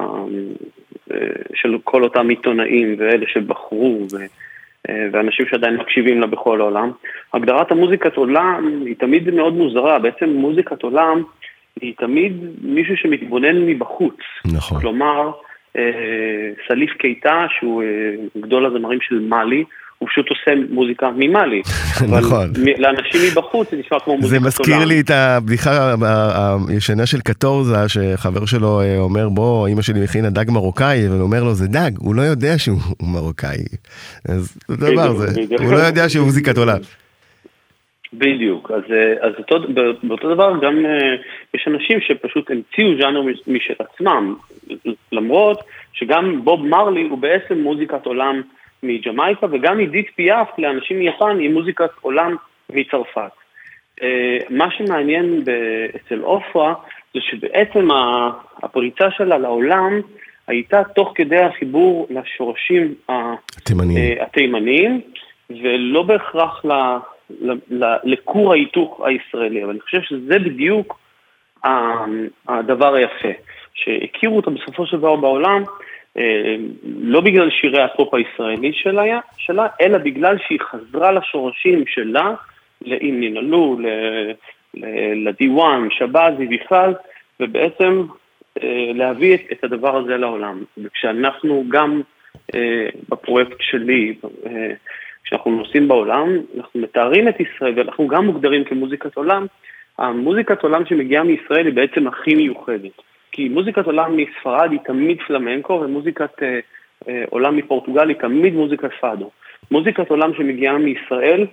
אה, 1.13 1.19
של 1.55 1.77
כל 1.85 2.03
אותם 2.03 2.29
עיתונאים 2.29 2.95
ואלה 2.99 3.27
שבחרו. 3.29 4.07
ו... 4.13 4.17
אה, 4.89 5.07
ואנשים 5.13 5.47
שעדיין 5.51 5.77
מקשיבים 5.77 6.21
לה 6.21 6.27
בכל 6.27 6.61
העולם. 6.61 6.91
הגדרת 7.35 7.71
המוזיקת 7.71 8.17
עולם 8.17 8.83
היא 8.87 8.95
תמיד 8.99 9.35
מאוד 9.35 9.55
מוזרה, 9.55 9.99
בעצם 9.99 10.29
מוזיקת 10.29 10.83
עולם 10.83 11.23
היא 11.81 11.95
תמיד 11.99 12.33
מישהו 12.63 12.97
שמתבונן 12.97 13.67
מבחוץ. 13.67 14.17
נכון. 14.45 14.81
כלומר, 14.81 15.31
אה, 15.77 16.51
סליף 16.69 16.91
קיטה, 16.91 17.47
שהוא 17.59 17.83
אה, 17.83 18.15
גדול 18.41 18.67
הזמרים 18.67 19.01
של 19.01 19.21
מאלי, 19.21 19.65
הוא 19.99 20.09
פשוט 20.09 20.27
עושה 20.31 20.51
מוזיקה. 20.71 21.09
אבל 22.09 22.19
נכון. 22.19 22.53
לאנשים 22.79 23.21
מבחוץ 23.33 23.71
זה 23.71 23.77
נשמע 23.77 24.01
כמו 24.01 24.17
מוזיקת 24.17 24.43
זה. 24.43 24.47
מזכיר 24.47 24.85
לי 24.85 25.01
את 25.01 25.11
הבדיחה 25.11 25.95
הישנה 26.69 27.07
של 27.07 27.21
קטורזה, 27.21 27.89
שחבר 27.89 28.47
שלו 28.47 28.81
אה, 28.81 28.99
אומר, 28.99 29.29
בוא, 29.29 29.69
אמא 29.69 29.83
שלי 29.83 30.05
הכינה 30.05 30.31
דג 30.31 30.51
מרוקאי, 30.51 31.09
והוא 31.09 31.23
אומר 31.23 31.45
לו, 31.45 31.55
זה 31.55 31.69
דג, 31.69 31.91
הוא 31.99 32.15
לא 32.15 32.23
יודע 32.23 32.59
שהוא 32.59 32.79
מרוקאי. 33.15 33.59
אז 34.29 34.59
זה 34.69 34.77
דבר. 34.77 35.15
הוא 35.59 35.73
לא 35.73 35.79
יודע 35.79 36.09
שהוא 36.09 36.25
מוזיקת 36.25 36.59
עולם. 36.59 36.79
בדיוק, 38.13 38.71
אז, 38.71 38.83
אה, 38.93 39.27
אז 39.29 39.33
אותו, 39.39 39.57
באותו 40.03 40.35
דבר 40.35 40.53
גם 40.63 40.87
אה, 40.87 41.15
יש 41.55 41.69
אנשים 41.69 41.99
שפשוט 42.01 42.51
המציאו 42.51 42.89
ז'אנר 43.01 43.23
מש- 43.23 43.43
משל 43.47 43.75
עצמם, 43.79 44.35
למרות 45.13 45.61
שגם 45.93 46.41
בוב 46.45 46.67
מרלי 46.67 47.07
הוא 47.11 47.19
בעצם 47.19 47.59
מוזיקת 47.59 48.07
עולם 48.07 48.41
מג'מייקה, 48.83 49.47
וגם 49.51 49.79
עידית 49.79 50.07
פיאף 50.17 50.49
לאנשים 50.59 50.99
מיפן 50.99 51.39
היא 51.39 51.51
מוזיקת 51.51 51.91
עולם 52.01 52.37
מצרפת. 52.71 53.31
אה, 54.03 54.39
מה 54.51 54.71
שמעניין 54.71 55.43
אצל 55.97 56.21
עופרה 56.21 56.75
זה 57.15 57.21
שבעצם 57.21 57.89
הפריצה 58.63 59.11
שלה 59.11 59.39
לעולם 59.39 60.01
הייתה 60.47 60.85
תוך 60.85 61.13
כדי 61.15 61.39
החיבור 61.39 62.07
לשורשים 62.11 62.95
ה- 63.09 63.35
תימניים. 63.65 63.99
אה, 63.99 64.25
התימניים, 64.25 65.01
ולא 65.51 66.03
בהכרח 66.03 66.65
ל, 66.65 66.73
ל, 67.31 67.53
ל, 67.71 67.97
לכור 68.05 68.53
ההיתוך 68.53 69.01
הישראלי, 69.05 69.65
אבל 69.65 69.71
אני 69.71 69.81
חושב 69.81 70.01
שזה 70.03 70.39
בדיוק 70.39 70.99
הדבר 72.49 72.95
היפה, 72.95 73.29
שהכירו 73.75 74.37
אותה 74.37 74.51
בסופו 74.51 74.87
של 74.87 74.97
דבר 74.97 75.17
בעולם, 75.17 75.63
לא 76.85 77.21
בגלל 77.21 77.51
שירי 77.51 77.83
הפופ 77.83 78.15
הישראלי 78.15 78.73
שלה, 78.73 79.21
שלה, 79.37 79.67
אלא 79.81 79.99
בגלל 79.99 80.37
שהיא 80.47 80.59
חזרה 80.61 81.13
לשורשים 81.13 81.85
שלה, 81.87 82.35
לאם 82.83 83.21
ננעלו, 83.21 83.79
לדי-וואן, 85.25 85.89
שבזי 85.91 86.47
בכלל, 86.47 86.95
ובעצם 87.41 88.03
אה, 88.63 88.91
להביא 88.95 89.35
את, 89.35 89.41
את 89.53 89.65
הדבר 89.65 89.97
הזה 89.97 90.17
לעולם. 90.17 90.63
וכשאנחנו 90.79 91.65
גם 91.69 92.01
אה, 92.55 92.89
בפרויקט 93.09 93.57
שלי, 93.61 94.15
אה, 94.47 94.73
כשאנחנו 95.25 95.51
נוסעים 95.51 95.89
בעולם, 95.89 96.29
אנחנו 96.59 96.81
מתארים 96.81 97.29
את 97.29 97.41
ישראל 97.41 97.73
ואנחנו 97.77 98.09
גם 98.09 98.27
מוגדרים 98.27 98.65
כמוזיקת 98.65 99.17
עולם. 99.17 99.47
המוזיקת 99.99 100.63
עולם 100.63 100.87
שמגיעה 100.87 101.25
מישראל 101.25 101.67
היא 101.67 101.75
בעצם 101.75 102.07
הכי 102.07 102.35
מיוחדת. 102.35 103.03
כי 103.39 103.49
מוזיקת 103.49 103.87
עולם 103.87 104.17
מספרד 104.17 104.71
היא 104.71 104.79
תמיד 104.85 105.19
פלמנקו 105.27 105.73
ומוזיקת 105.73 106.43
אה, 106.43 106.59
אה, 107.09 107.25
עולם 107.31 107.57
מפורטוגל 107.57 108.09
היא 108.09 108.17
תמיד 108.17 108.55
מוזיקת 108.55 108.91
פאדו. 109.01 109.31
מוזיקת 109.71 110.11
עולם 110.11 110.31
שמגיעה 110.37 110.79
מישראל 110.79 111.47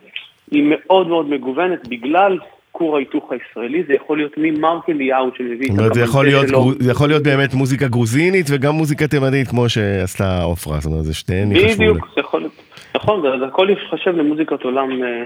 היא 0.51 0.63
מאוד 0.69 1.07
מאוד 1.07 1.29
מגוונת 1.29 1.87
בגלל 1.87 2.37
כור 2.71 2.95
ההיתוך 2.95 3.31
הישראלי, 3.31 3.83
זה 3.87 3.93
יכול 3.93 4.17
להיות 4.17 4.33
ממרק 4.37 4.89
אליהו 4.89 5.31
שמביא 5.37 5.67
את 5.67 5.97
להיות, 6.25 6.47
שלו. 6.47 6.71
זה 6.79 6.91
יכול 6.91 7.07
להיות 7.07 7.23
באמת 7.23 7.53
מוזיקה 7.53 7.87
גרוזינית 7.87 8.45
וגם 8.49 8.73
מוזיקה 8.73 9.07
תימנית, 9.07 9.47
כמו 9.47 9.69
שעשתה 9.69 10.43
עופרה, 10.43 10.79
זאת 10.79 10.91
אומרת, 10.91 11.03
זה 11.03 11.13
שתיהן 11.13 11.51
ייחשבו. 11.51 11.83
ל- 11.83 11.87
בדיוק, 11.87 12.07
זה 12.15 12.21
יכול 12.21 12.39
להיות, 12.39 12.53
נכון, 12.95 13.21
זה 13.21 13.39
זה 13.39 13.45
הכל 13.45 13.67
יחשב 13.69 14.15
למוזיקת 14.15 14.63
עולם 14.63 15.03
אה, 15.03 15.23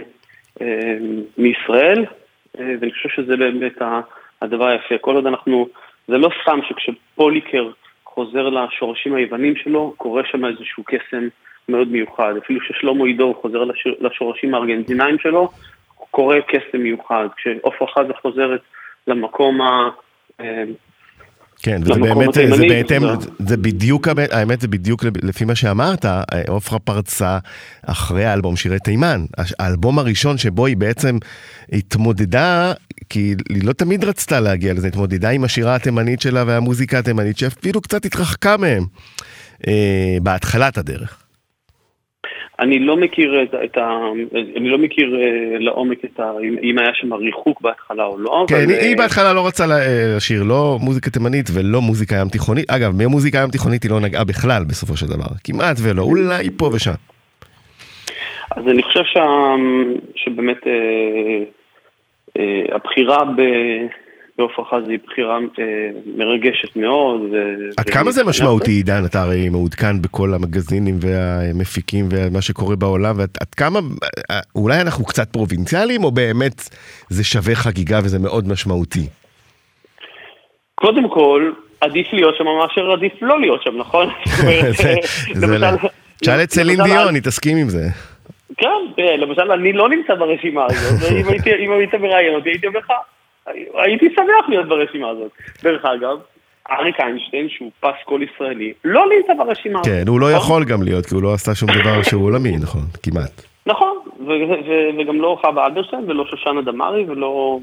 אה, 0.62 0.98
מישראל, 1.38 2.06
אה, 2.60 2.66
ואני 2.80 2.92
חושב 2.92 3.10
שזה 3.16 3.38
באמת 3.38 3.78
הדבר 4.42 4.68
היפה. 4.68 4.96
כל 5.02 5.16
עוד 5.16 5.26
אנחנו, 5.26 5.68
זה 6.10 6.18
לא 6.18 6.30
סתם 6.42 6.60
שכשפוליקר 6.68 7.70
חוזר 8.06 8.50
לשורשים 8.50 9.16
היוונים 9.16 9.54
שלו, 9.64 9.94
קורה 9.98 10.22
שם 10.32 10.46
איזשהו 10.46 10.84
קסם 10.88 11.28
מאוד 11.70 11.88
מיוחד. 11.88 12.34
אפילו 12.46 12.60
כששלמה 12.60 13.06
עידו 13.06 13.34
חוזר 13.42 13.64
לשורשים 14.02 14.54
הארגנטינאים 14.54 15.18
שלו, 15.20 15.50
קורה 16.12 16.38
קסם 16.48 16.78
מיוחד. 16.78 17.26
כשעופרה 17.38 17.88
חזה 17.94 18.14
חוזרת 18.22 18.62
למקום 19.08 19.62
ה... 19.62 19.90
אה, 20.42 20.64
כן, 21.64 21.78
וזה 21.82 21.94
באמת, 22.00 22.34
זה 22.34 22.42
התימני, 22.44 22.70
בהתאם, 22.70 23.00
זה- 23.20 23.30
זה 23.40 23.58
בדיוק, 23.58 24.08
האמת- 24.32 24.62
זה 24.62 24.68
בדיוק 24.68 25.04
לפי 25.24 25.46
מה 25.46 25.56
שאמרת, 25.56 26.06
עופרה 26.48 26.80
פרצה 26.80 27.38
אחרי 27.88 28.26
האלבום 28.26 28.56
שירי 28.56 28.80
תימן. 28.80 29.22
האלבום 29.60 30.00
הראשון 30.00 30.38
שבו 30.38 30.66
היא 30.66 30.78
בעצם 30.78 31.16
התמודדה, 31.72 32.74
כי 33.10 33.20
היא 33.50 33.64
לא 33.64 33.74
תמיד 33.74 34.04
רצתה 34.04 34.40
להגיע 34.40 34.74
לזה, 34.74 34.88
התמודדה 34.88 35.30
עם 35.30 35.44
השירה 35.44 35.76
התימנית 35.76 36.22
שלה 36.22 36.44
והמוזיקה 36.48 37.00
התימנית, 37.00 37.38
שאפילו 37.38 37.82
קצת 37.82 38.06
התרחקה 38.06 38.58
מהם 38.58 38.84
אה, 39.68 40.18
בהתחלת 40.22 40.78
הדרך. 40.78 41.24
אני 42.60 42.80
לא 42.80 42.98
מכיר 42.98 43.44
את, 43.44 43.56
את 43.66 43.78
ה... 43.78 43.90
אני 44.58 44.70
לא 44.70 44.78
מכיר 44.78 45.16
אה, 45.16 45.60
לעומק 45.60 46.06
את 46.06 46.20
ה... 46.20 46.24
אם, 46.44 46.56
אם 46.64 46.80
היה 46.80 46.90
שם 46.94 47.14
ריחוק 47.14 47.62
בהתחלה 47.62 48.04
או 48.06 48.18
לא. 48.18 48.46
כן, 48.48 48.56
אבל, 48.56 48.70
היא, 48.70 48.90
אה, 48.92 48.96
בהתחלה 48.98 49.34
לא 49.34 49.48
רצה 49.48 49.68
לה- 49.68 50.16
לשיר 50.18 50.44
לא 50.44 50.78
מוזיקה 50.82 51.10
תימנית 51.12 51.50
ולא 51.54 51.82
מוזיקה 51.82 52.16
ים 52.16 52.30
תיכונית. 52.30 52.70
אגב, 52.72 53.04
במוזיקה 53.04 53.38
ים 53.44 53.50
תיכונית 53.50 53.84
היא 53.84 53.92
לא 53.92 54.00
נגעה 54.00 54.24
בכלל 54.24 54.64
בסופו 54.64 54.98
של 54.98 55.08
דבר. 55.08 55.28
כמעט 55.44 55.78
ולא, 55.84 56.02
אולי 56.02 56.50
פה 56.58 56.70
ושם. 56.74 56.92
אז 58.52 58.64
אני 58.68 58.84
חושב 58.84 59.04
שה... 59.14 59.26
שבאמת 60.16 60.58
אה, 60.68 60.72
אה, 60.72 61.44
הבחירה 62.76 63.26
ב... 63.26 63.42
ועופרה 64.40 64.66
חזה 64.66 64.92
היא 64.92 65.00
בחירה 65.08 65.36
אה, 65.36 65.64
מרגשת 66.18 66.76
מאוד. 66.76 67.22
עד 67.78 67.90
כמה 67.90 68.12
זה 68.12 68.24
משמעותי, 68.24 68.72
עידן? 68.72 69.06
אתה 69.06 69.22
הרי 69.22 69.50
מעודכן 69.50 70.02
בכל 70.02 70.34
המגזינים 70.34 70.98
והמפיקים 71.02 72.06
ומה 72.12 72.42
שקורה 72.42 72.76
בעולם, 72.76 73.16
ועד 73.18 73.30
עד 73.42 73.54
כמה, 73.56 73.80
אה, 74.32 74.40
אולי 74.56 74.82
אנחנו 74.82 75.06
קצת 75.06 75.30
פרובינציאליים, 75.32 76.04
או 76.04 76.12
באמת 76.12 76.70
זה 77.10 77.24
שווה 77.24 77.56
חגיגה 77.56 78.00
וזה 78.04 78.20
מאוד 78.20 78.48
משמעותי? 78.48 79.08
קודם 80.76 81.10
כל, 81.10 81.52
עדיף 81.82 82.08
להיות 82.14 82.36
שם 82.38 82.44
מאשר 82.44 82.92
עדיף 82.92 83.14
לא 83.22 83.40
להיות 83.42 83.64
שם, 83.64 83.78
נכון? 83.78 84.10
זה- 85.34 85.58
לא- 85.58 85.68
תשאל 86.22 86.44
את 86.44 86.52
סלין 86.52 86.84
דיון, 86.84 87.16
היא 87.16 87.24
תסכים 87.24 87.58
עם 87.58 87.70
זה. 87.70 87.88
כן, 88.60 88.94
תראה, 88.96 89.18
למשל 89.18 89.52
אני 89.52 89.74
לא 89.74 89.90
נמצא 89.90 90.16
ברשימה 90.16 90.66
הזאת, 90.66 91.00
ואם 91.02 91.26
אם 91.60 91.72
היית 91.72 91.96
מראיין 91.96 92.36
אותי 92.36 92.50
הייתי 92.50 92.68
אומר 92.68 92.80
לך, 92.80 92.92
הייתי 93.74 94.06
שמח 94.16 94.50
להיות 94.50 94.68
ברשימה 94.68 95.10
הזאת. 95.10 95.32
דרך 95.64 95.86
אגב, 95.86 96.18
אריק 96.72 97.00
איינשטיין, 97.00 97.50
שהוא 97.50 97.72
פסקול 97.80 98.24
ישראלי, 98.24 98.74
לא 98.86 99.06
נמצא 99.18 99.34
ברשימה 99.34 99.80
הזאת. 99.80 99.94
כן, 99.94 100.08
הוא 100.08 100.20
לא 100.20 100.28
נכון? 100.28 100.42
יכול 100.42 100.66
גם 100.66 100.84
להיות, 100.84 101.06
כי 101.06 101.16
הוא 101.16 101.24
לא 101.24 101.34
עשה 101.34 101.56
שום 101.56 101.70
דבר 101.70 102.04
שהוא 102.04 102.26
עולמי, 102.26 102.58
נכון? 102.62 102.82
כמעט. 103.04 103.42
נכון, 103.66 103.98
וגם 105.00 105.22
לא 105.22 105.38
חווה 105.42 105.66
אלברשטיין 105.66 106.04
ולא 106.08 106.26
שושנה 106.26 106.62
דמארי 106.62 107.06
ולא 107.08 107.60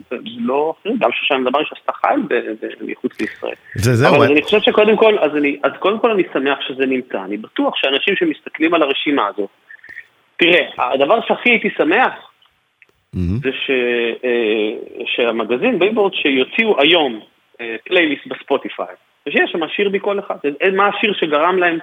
גם 0.98 1.12
שושנה 1.12 1.50
דמארי 1.50 1.64
שעשתה 1.66 1.92
חייל 1.92 2.20
מחוץ 2.80 3.20
לישראל. 3.20 3.54
זה 3.74 3.94
זהו, 3.94 4.16
אבל 4.16 4.32
אני 4.32 4.42
חושב 4.42 4.60
שקודם 4.60 4.96
כל, 4.96 5.18
אז 5.62 5.72
קודם 5.78 5.98
כל 5.98 6.10
אני 6.10 6.22
שמח 6.32 6.58
שזה 6.68 6.86
נמצא. 6.86 7.24
אני 7.24 7.36
בטוח 7.36 7.74
שאנשים 7.76 8.16
שמסתכלים 8.16 8.74
על 8.74 8.82
הרשימה 8.82 9.26
הזאת, 9.26 9.48
תראה, 10.36 10.68
הדבר 10.78 11.20
שהכי 11.28 11.50
הייתי 11.50 11.68
שמח. 11.78 12.12
זה 13.42 13.50
ש, 13.52 13.70
אה, 14.24 14.72
שהמגזין 15.06 15.78
בייבורד 15.78 16.14
שיוציאו 16.14 16.80
היום 16.80 17.20
אה, 17.60 17.76
פלייליסט 17.84 18.26
בספוטיפיי, 18.26 18.94
ושיש 19.26 19.50
שם 19.52 19.68
שיר 19.68 19.90
מכל 19.90 20.18
אחד. 20.18 20.36
אה, 20.44 20.70
מה 20.70 20.88
השיר 20.88 21.12
שגרם 21.14 21.58
להם 21.58 21.78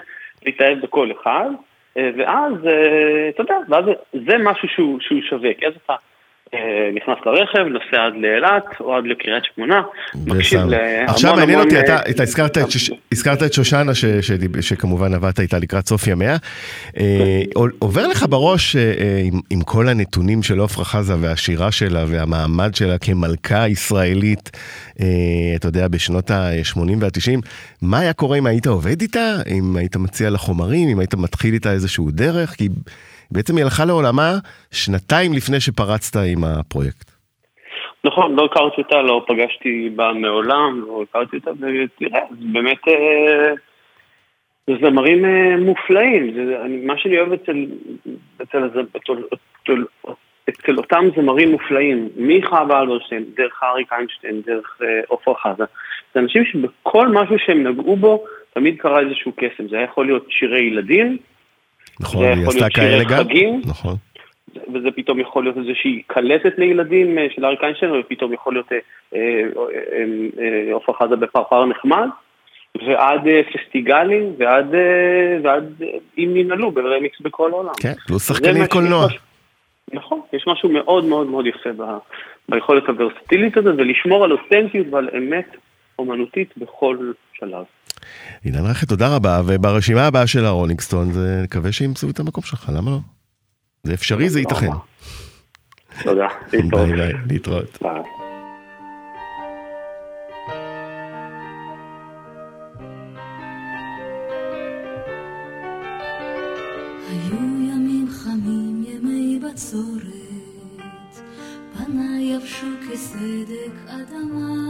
להתאהב 0.46 0.82
בכל 0.82 1.12
אחד, 1.12 1.50
אה, 1.98 2.10
ואז, 2.18 2.54
אה, 2.68 3.30
אתה 3.30 3.42
יודע, 3.42 3.58
ואז 3.70 3.86
זה 4.12 4.38
משהו 4.38 4.68
שהוא, 4.68 5.00
שהוא 5.02 5.22
שווה, 5.30 5.54
כי 5.54 5.68
אז 5.68 5.74
אתה 5.86 5.94
אה, 5.94 5.98
נכנס 6.96 7.18
לרכב, 7.26 7.60
נוסע 7.72 8.06
עד 8.06 8.13
לאילת 8.22 8.63
או 8.80 8.96
עד 8.98 9.04
לקריית 9.06 9.44
שמונה, 9.56 9.82
מקשיב. 10.26 10.60
להמון 10.60 10.74
עכשיו 11.10 11.36
מעניין 11.36 11.50
המון, 11.60 11.66
אותי, 11.66 11.76
אה, 11.76 11.82
אתה 11.86 12.10
אתה 12.10 12.24
הזכרת 12.24 12.58
את 12.58 12.72
ש- 12.72 12.92
הזכרת 13.12 13.44
את 13.44 13.54
שושנה, 13.54 13.94
ש- 13.96 14.06
שדיב- 14.06 14.62
שכמובן 14.62 15.13
עבדת 15.13 15.39
איתה 15.39 15.60
לקראת 15.60 15.88
סוף 15.88 16.08
ימיה. 16.08 16.36
אה, 17.00 17.42
עובר 17.80 18.08
לך 18.08 18.26
בראש, 18.30 18.76
אה, 18.76 18.82
אה, 18.82 19.22
עם- 19.26 19.39
עם 19.50 19.62
כל 19.62 19.88
הנתונים 19.89 20.44
של 20.44 20.62
עפרה 20.62 20.86
חזה 20.86 21.13
והשירה 21.20 21.72
שלה 21.72 22.04
והמעמד 22.08 22.76
שלה 22.76 22.98
כמלכה 22.98 23.68
ישראלית, 23.68 24.50
אה, 25.02 25.06
אתה 25.56 25.68
יודע, 25.68 25.88
בשנות 25.88 26.32
ה-80 26.32 26.78
וה-90, 27.00 27.39
מה 27.82 28.00
היה 28.00 28.13
קורה 28.13 28.38
אם 28.38 28.46
היית 28.46 28.68
עובד 28.68 29.02
איתה? 29.02 29.36
אם 29.48 29.76
היית 29.76 29.96
מציע 29.96 30.30
לה 30.30 30.38
חומרים? 30.38 30.89
אם 30.89 31.00
היית 31.00 31.16
מתחיל 31.16 31.54
איתה 31.54 31.72
איזשהו 31.72 32.12
דרך? 32.12 32.50
כי 32.50 32.70
בעצם 33.34 33.56
היא 33.56 33.63
הלכה 33.63 33.86
לעולמה 33.86 34.32
שנתיים 34.72 35.34
לפני 35.34 35.60
שפרצת 35.60 36.15
עם 36.34 36.43
הפרויקט. 36.43 37.12
נכון, 38.04 38.36
לא 38.36 38.46
הכרתי 38.46 38.82
אותה, 38.82 39.02
לא 39.02 39.26
פגשתי 39.28 39.89
בה 39.96 40.13
מעולם, 40.13 40.82
לא 40.88 41.04
הכרתי 41.10 41.38
אותה, 41.38 41.52
ותראה, 41.52 42.22
באמת, 42.32 42.88
אה, 42.88 43.54
זה 44.67 44.74
זמרים 44.82 45.26
אה, 45.26 45.58
מופלאים, 45.58 46.34
זה, 46.34 46.62
אני, 46.65 46.78
מה 46.86 46.98
שאני 46.98 47.19
אוהב 47.19 47.34
אצל, 47.34 47.65
אצל, 48.43 48.69
אצל, 48.98 49.13
אצל, 49.63 49.84
אצל 50.50 50.78
אותם 50.78 51.06
זמרים 51.15 51.52
מופלאים, 51.52 52.10
מחווה 52.17 52.80
אלברשטיין, 52.80 53.24
דרך 53.36 53.63
אריק 53.63 53.93
איינשטיין, 53.93 54.41
דרך 54.46 54.78
אה, 54.82 55.02
עופרה 55.08 55.36
חזה, 55.36 55.63
זה 56.13 56.19
אנשים 56.19 56.46
שבכל 56.46 57.08
משהו 57.08 57.36
שהם 57.39 57.67
נגעו 57.67 57.96
בו, 57.96 58.24
תמיד 58.54 58.78
קרה 58.78 59.00
איזשהו 59.00 59.32
קסם, 59.36 59.67
זה 59.69 59.76
היה 59.76 59.86
יכול 59.86 60.06
להיות 60.06 60.26
שירי 60.30 60.62
ילדים, 60.62 61.17
נכון, 62.00 62.26
היא 62.26 62.48
עשתה 62.48 62.70
כאלה 62.70 63.04
גם? 63.04 63.24
חגים. 63.24 63.62
נכון. 63.66 63.96
וזה 64.74 64.92
פתאום 64.96 65.20
יכול 65.20 65.44
להיות 65.44 65.58
איזושהי 65.58 66.02
קלטת 66.08 66.54
לילדים 66.58 67.18
אה, 67.18 67.28
של 67.36 67.46
אריק 67.46 67.64
איינשטיין, 67.64 67.92
ופתאום 67.92 68.34
יכול 68.34 68.54
להיות 68.54 68.72
אה, 68.72 68.80
אה, 69.16 70.74
עופרה 70.74 70.96
חזה 70.96 71.16
בפרפר 71.16 71.66
נחמד, 71.66 72.08
ועד 72.88 73.22
פסטיגלים, 73.54 74.34
ועד, 74.38 74.76
ועד 75.44 75.74
אם 76.18 76.30
ננעלו 76.34 76.72
ברמיקס 76.72 77.22
בכל 77.22 77.52
העולם. 77.52 77.74
כן, 77.82 77.94
פלוס 78.08 78.32
מה- 78.32 78.68
קולנוע. 78.68 79.08
נכון, 79.94 80.22
יש 80.34 80.44
משהו 80.48 80.70
מאוד 80.70 81.06
מאוד 81.06 81.28
מאוד 81.28 81.48
יפה 81.48 81.70
ב- 81.78 81.98
ביכולת 82.50 82.90
הוורסטילית 82.90 83.58
הזאת, 83.58 83.76
ולשמור 83.78 84.24
על 84.24 84.32
אותנטיות 84.32 84.88
ועל 84.90 85.10
אמת 85.18 85.56
אומנותית 86.00 86.58
בכל 86.58 87.12
שלב. 87.34 87.64
אילן 88.46 88.66
רכת, 88.66 88.88
תודה 88.89 89.16
רבה, 89.16 89.42
וברשימה 89.46 90.08
הבאה 90.08 90.28
של 90.28 90.46
ה 90.46 90.50
Rolling 90.50 90.82
Stone, 90.82 91.12
זה 91.12 91.42
נקווה 91.44 91.72
שימצאו 91.72 92.10
את 92.10 92.20
המקום 92.20 92.44
שלך, 92.44 92.70
למה 92.74 92.92
לא? 92.92 93.00
זה 93.84 93.94
אפשרי, 93.94 94.30
זה 94.30 94.39
ייתכן. 94.39 94.70
תודה, 96.04 96.28
להתראות. 96.54 96.89
ביי 96.89 96.96
ביי, 96.96 97.13
להתראות. 97.30 97.78
ביי. 97.82 98.02
היו 107.10 107.39
ימים 107.39 108.08
חמים, 108.12 108.84
ימי 108.88 109.39
בצורת, 109.39 111.22
פניי 111.78 112.24
יבשו 112.24 112.68
כסדק 112.92 113.74
אדמה, 113.88 114.66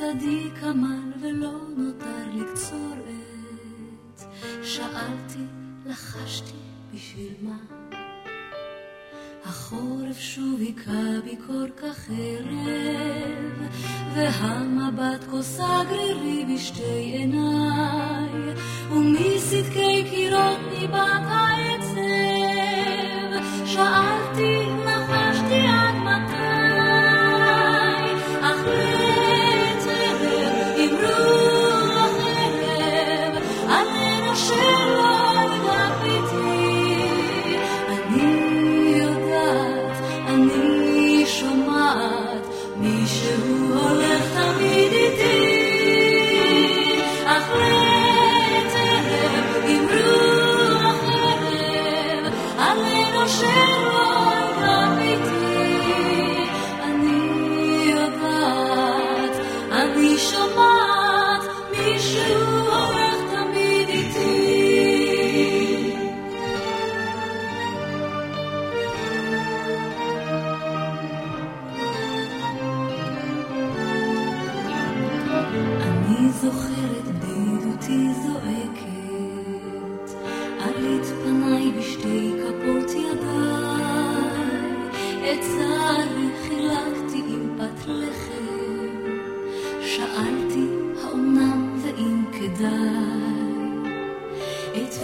שדי 0.00 0.50
כמל 0.60 1.12
ולא 1.22 1.52
נותר 1.76 2.24
לקצורת, 2.34 4.24
שאלתי, 4.62 5.44
לחשתי, 5.86 6.56
בשביל 6.94 7.32
מה? 7.42 7.56
החורף 9.44 10.18
שוב 10.18 10.60
היכה 10.60 11.20
בי 11.24 11.36
כל 11.46 11.68
כך 11.76 12.10
ערב, 12.10 13.68
והמבט 14.14 15.24
כוסה 15.30 15.82
גרירי 15.88 16.44
בשתי 16.54 16.82
עיניי, 16.82 18.54
ומסדקי 18.90 20.04
קירות 20.10 20.58
ניבט 20.72 21.26
העצב. 21.26 21.96
שאלתי, 23.66 24.19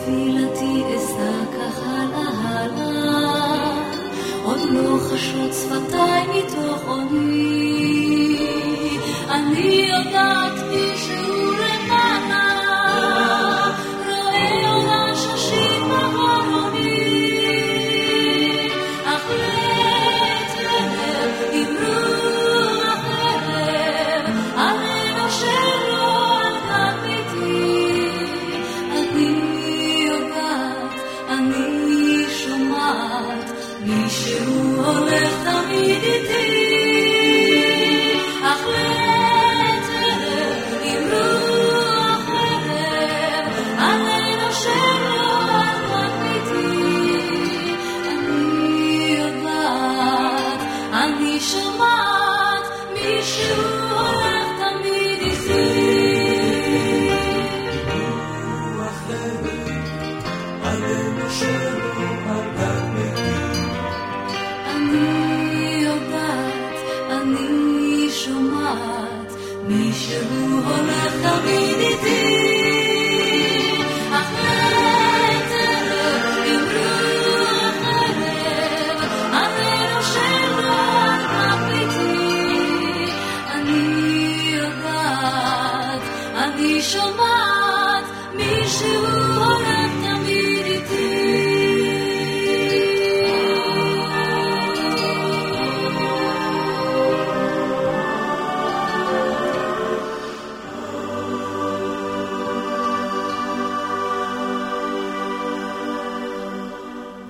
תפילתי 0.07 0.83
כך 1.55 1.81
הלאה 1.87 2.29
הלאה, 2.43 3.75
עוד 4.45 4.61
לא 4.71 4.99
חשות 4.99 5.53
שפתיי 5.55 6.27
מתוך 6.35 6.83
עוני. 6.87 8.39
אני 9.31 9.89
יודעת 9.91 10.56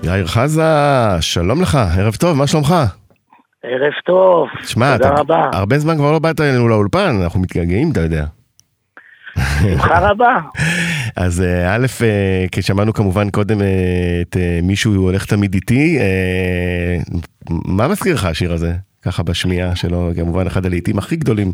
יאיר 0.06 0.26
חזה, 0.26 0.62
שלום 1.20 1.62
לך, 1.62 1.78
ערב 1.98 2.14
טוב, 2.14 2.38
מה 2.38 2.46
שלומך? 2.46 2.74
ערב 3.62 3.92
טוב, 4.06 4.48
שמע, 4.62 4.96
תודה 4.96 5.08
אתה 5.08 5.20
רבה, 5.20 5.50
הרבה 5.52 5.78
זמן 5.78 5.96
כבר 5.96 6.12
לא 6.12 6.18
באת 6.18 6.40
אלינו 6.40 6.68
לאולפן, 6.68 7.20
אנחנו 7.22 7.40
מתגעגעים, 7.40 7.92
אתה 7.92 8.00
יודע. 8.00 8.26
שמחה 9.38 9.98
רבה. 10.10 10.38
אז 11.16 11.42
אה, 11.42 11.74
א', 11.74 11.86
אה, 12.02 12.44
כשמענו 12.52 12.92
כמובן 12.92 13.30
קודם 13.30 13.60
אה, 13.60 13.66
את 14.20 14.36
מישהו 14.62 14.94
הולך 14.94 15.26
תמיד 15.26 15.54
איתי, 15.54 15.98
מה 17.50 17.88
מזכיר 17.88 18.14
לך 18.14 18.24
השיר 18.24 18.52
הזה? 18.52 18.72
ככה 19.02 19.22
בשמיעה 19.22 19.76
שלו, 19.76 20.10
כמובן 20.16 20.46
אחד 20.46 20.66
הלעיתים 20.66 20.98
הכי 20.98 21.16
גדולים 21.16 21.52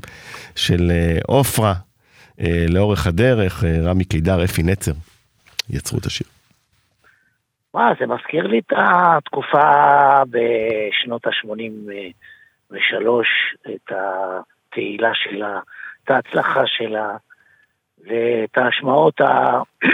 של 0.56 0.92
עופרה, 1.26 1.74
לאורך 2.68 3.06
הדרך, 3.06 3.64
רמי 3.64 4.04
קידר, 4.04 4.44
אפי 4.44 4.62
נצר, 4.62 4.92
יצרו 5.70 5.98
את 5.98 6.06
השיר. 6.06 6.26
מה, 7.74 7.92
זה 8.00 8.06
מזכיר 8.06 8.46
לי 8.46 8.58
את 8.58 8.72
התקופה 8.76 10.22
בשנות 10.30 11.26
ה-83, 11.26 12.76
את 13.74 13.92
התהילה 13.92 15.10
שלה, 15.14 15.60
את 16.04 16.10
ההצלחה 16.10 16.62
שלה, 16.66 17.16
ואת 18.04 18.58
ההשמעות 18.58 19.20
ה... 19.20 19.60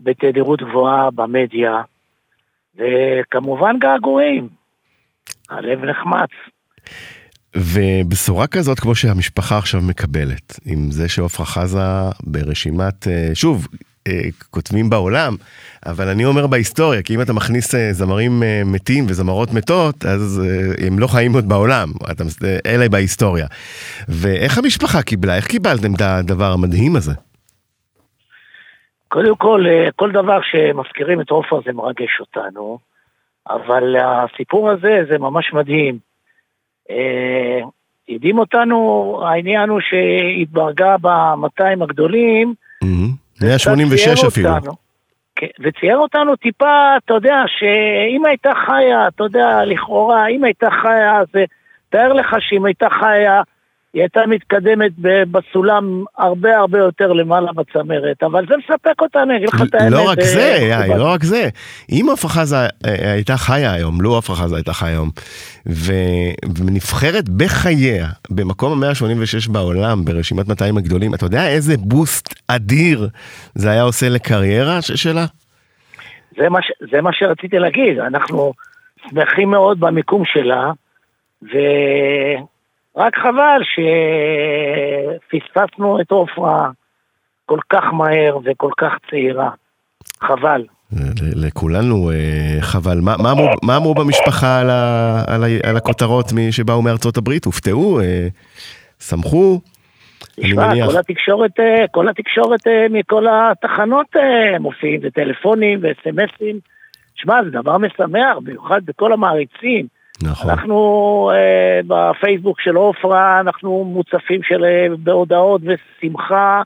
בתדירות 0.00 0.62
גבוהה 0.62 1.10
במדיה, 1.10 1.82
וכמובן 2.76 3.78
געגועים. 3.78 4.48
הלב 5.50 5.84
נחמץ. 5.84 6.30
ובשורה 7.56 8.46
כזאת, 8.46 8.80
כמו 8.80 8.94
שהמשפחה 8.94 9.58
עכשיו 9.58 9.80
מקבלת, 9.80 10.60
עם 10.66 10.90
זה 10.90 11.08
שעופרה 11.08 11.46
חזה 11.46 11.78
ברשימת, 12.22 13.08
אה, 13.08 13.30
שוב, 13.34 13.68
כותבים 14.50 14.90
בעולם, 14.90 15.36
אבל 15.86 16.08
אני 16.08 16.24
אומר 16.24 16.46
בהיסטוריה, 16.46 17.02
כי 17.02 17.14
אם 17.14 17.22
אתה 17.22 17.32
מכניס 17.32 17.74
אה, 17.74 17.92
זמרים 17.92 18.42
אה, 18.42 18.62
מתים 18.64 19.04
וזמרות 19.08 19.52
מתות, 19.54 20.04
אז 20.04 20.42
אה, 20.44 20.86
הם 20.86 20.98
לא 20.98 21.06
חיים 21.06 21.32
עוד 21.32 21.48
בעולם, 21.48 21.88
אתה, 22.10 22.24
אה, 22.66 22.88
בהיסטוריה. 22.88 23.46
ואיך 24.08 24.58
המשפחה 24.58 25.02
קיבלה? 25.02 25.36
איך 25.36 25.46
קיבלתם 25.46 25.94
את 25.94 26.00
הדבר 26.00 26.52
המדהים 26.52 26.96
הזה? 26.96 27.12
קודם 29.08 29.36
כל, 29.36 29.64
אה, 29.68 29.90
כל 29.96 30.12
דבר 30.12 30.38
שמזכירים 30.42 31.20
את 31.20 31.30
עופרה 31.30 31.60
זה 31.64 31.72
מרגש 31.72 32.20
אותנו, 32.20 32.78
אבל 33.50 33.96
הסיפור 33.96 34.70
הזה 34.70 35.02
זה 35.10 35.18
ממש 35.18 35.52
מדהים. 35.52 35.98
אה, 36.90 37.60
הדהים 38.08 38.38
אותנו, 38.38 39.20
העניין 39.26 39.68
הוא 39.68 39.80
שהתברגה 39.80 40.96
ב-200 40.98 41.82
הגדולים, 41.82 42.54
מהמם. 42.82 43.19
קצת 43.40 43.46
186 43.46 44.04
ציער 44.04 44.28
אפילו. 44.28 44.50
אותנו. 44.50 44.72
כן, 45.36 45.46
וצייר 45.60 45.96
אותנו 45.96 46.36
טיפה, 46.36 46.96
אתה 47.04 47.14
יודע, 47.14 47.42
שאם 47.46 48.26
הייתה 48.26 48.52
חיה, 48.66 49.08
אתה 49.08 49.24
יודע, 49.24 49.64
לכאורה, 49.64 50.26
אם 50.28 50.44
הייתה 50.44 50.68
חיה, 50.82 51.18
אז 51.18 51.26
תאר 51.88 52.12
לך 52.12 52.36
שאם 52.40 52.64
הייתה 52.64 52.86
חיה, 52.90 53.42
היא 53.94 54.02
הייתה 54.02 54.20
מתקדמת 54.26 54.92
בסולם 55.30 56.04
הרבה 56.18 56.56
הרבה 56.56 56.78
יותר 56.78 57.12
למעלה 57.12 57.52
בצמרת, 57.52 58.22
אבל 58.22 58.46
זה 58.48 58.54
מספק 58.56 59.00
אותנו, 59.02 59.22
אני 59.22 59.36
אגיד 59.36 59.48
לך 59.48 59.62
את 59.62 59.74
האמת. 59.74 59.92
לא 59.92 60.10
רק 60.10 60.18
אה, 60.18 60.24
זה, 60.24 60.70
מכובד. 60.80 60.98
לא 60.98 61.08
רק 61.12 61.22
זה. 61.22 61.48
אם 61.90 62.06
עפרה 62.12 62.30
חזה 62.30 62.56
אה, 62.56 63.12
הייתה 63.12 63.36
חיה 63.36 63.72
היום, 63.72 64.00
לו 64.00 64.18
עפרה 64.18 64.36
חזה 64.36 64.56
הייתה 64.56 64.72
חיה 64.72 64.88
היום, 64.88 65.10
ו- 65.68 66.58
ונבחרת 66.58 67.28
בחייה, 67.28 68.06
במקום 68.30 68.84
ה-186 68.84 69.52
בעולם, 69.52 70.04
ברשימת 70.04 70.48
200 70.48 70.76
הגדולים, 70.76 71.14
אתה 71.14 71.26
יודע 71.26 71.48
איזה 71.48 71.74
בוסט 71.78 72.34
אדיר 72.48 73.08
זה 73.54 73.70
היה 73.70 73.82
עושה 73.82 74.08
לקריירה 74.08 74.82
שלה? 74.82 75.24
זה 76.36 76.48
מה, 76.48 76.58
זה 76.92 77.00
מה 77.00 77.10
שרציתי 77.12 77.58
להגיד, 77.58 77.98
אנחנו 77.98 78.52
שמחים 79.08 79.50
מאוד 79.50 79.80
במיקום 79.80 80.22
שלה, 80.24 80.72
ורק 82.96 83.16
חבל 83.16 83.62
שפספסנו 85.30 86.00
את 86.00 86.10
עופרה 86.10 86.70
כל 87.46 87.58
כך 87.70 87.84
מהר 87.92 88.38
וכל 88.44 88.70
כך 88.78 88.92
צעירה. 89.10 89.50
חבל. 90.20 90.64
לכולנו 91.36 92.10
אה, 92.10 92.56
חבל. 92.60 92.98
מה, 93.00 93.14
מה, 93.18 93.32
אמרו, 93.32 93.48
מה 93.62 93.76
אמרו 93.76 93.94
במשפחה 93.94 94.60
על, 94.60 94.70
ה, 94.70 95.22
על, 95.26 95.44
ה, 95.44 95.46
על 95.68 95.76
הכותרות 95.76 96.26
שבאו 96.50 96.82
מארצות 96.82 97.16
הברית? 97.16 97.44
הופתעו? 97.44 98.00
אה, 98.00 98.28
שמחו? 98.98 99.60
תשמע. 100.40 100.86
כל 100.86 100.98
התקשורת, 100.98 101.60
אה, 101.60 101.84
כל 101.90 102.08
התקשורת 102.08 102.60
מכל 102.90 103.26
התחנות 103.30 104.06
מופיעים, 104.60 105.00
וטלפונים 105.02 105.80
וסמסים. 105.82 106.58
שמע, 107.14 107.44
זה 107.44 107.50
דבר 107.50 107.78
משמח, 107.78 108.36
במיוחד 108.44 108.80
בכל 108.84 109.12
המעריצים. 109.12 109.86
נכון. 110.22 110.50
אנחנו 110.50 111.30
אה, 111.34 111.80
בפייסבוק 111.86 112.60
של 112.60 112.76
עופרה, 112.76 113.40
אנחנו 113.40 113.84
מוצפים 113.84 114.42
של 114.42 114.64
אה, 114.64 114.86
בהודעות 114.98 115.60
ושמחה 115.64 116.62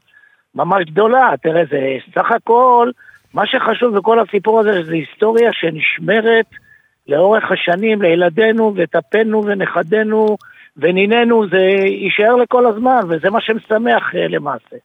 ממש 0.55 0.85
גדולה. 0.87 1.31
תראה, 1.43 1.63
זה 1.71 1.81
סך 2.15 2.31
הכל, 2.31 2.91
מה 3.35 3.47
שחשוב 3.47 3.97
בכל 3.97 4.19
הסיפור 4.21 4.61
הזה, 4.61 4.83
זה 4.83 4.93
היסטוריה 4.93 5.51
שנשמרת 5.53 6.47
לאורך 7.09 7.45
השנים 7.51 8.03
לילדינו 8.03 8.75
וטפנו 8.77 9.45
ונכדינו 9.47 10.37
ונינינו, 10.77 11.49
זה 11.49 11.63
יישאר 11.87 12.37
לכל 12.37 12.67
הזמן, 12.67 13.01
וזה 13.09 13.31
מה 13.31 13.41
שמשמח 13.41 14.15
אה, 14.15 14.29
למעשה. 14.29 14.77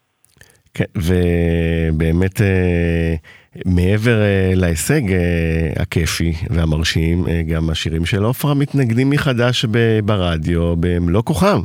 כן, 0.73 0.85
ובאמת 0.95 2.41
אה, 2.41 3.15
מעבר 3.65 4.21
אה, 4.21 4.51
להישג 4.55 5.11
אה, 5.11 5.81
הכיפי 5.81 6.33
והמרשים, 6.49 7.27
אה, 7.27 7.41
גם 7.53 7.69
השירים 7.69 8.05
של 8.05 8.23
עופרה 8.23 8.53
מתנגנים 8.53 9.09
מחדש 9.09 9.65
ברדיו 10.05 10.75
במלוא 10.79 11.21
כוחם. 11.23 11.59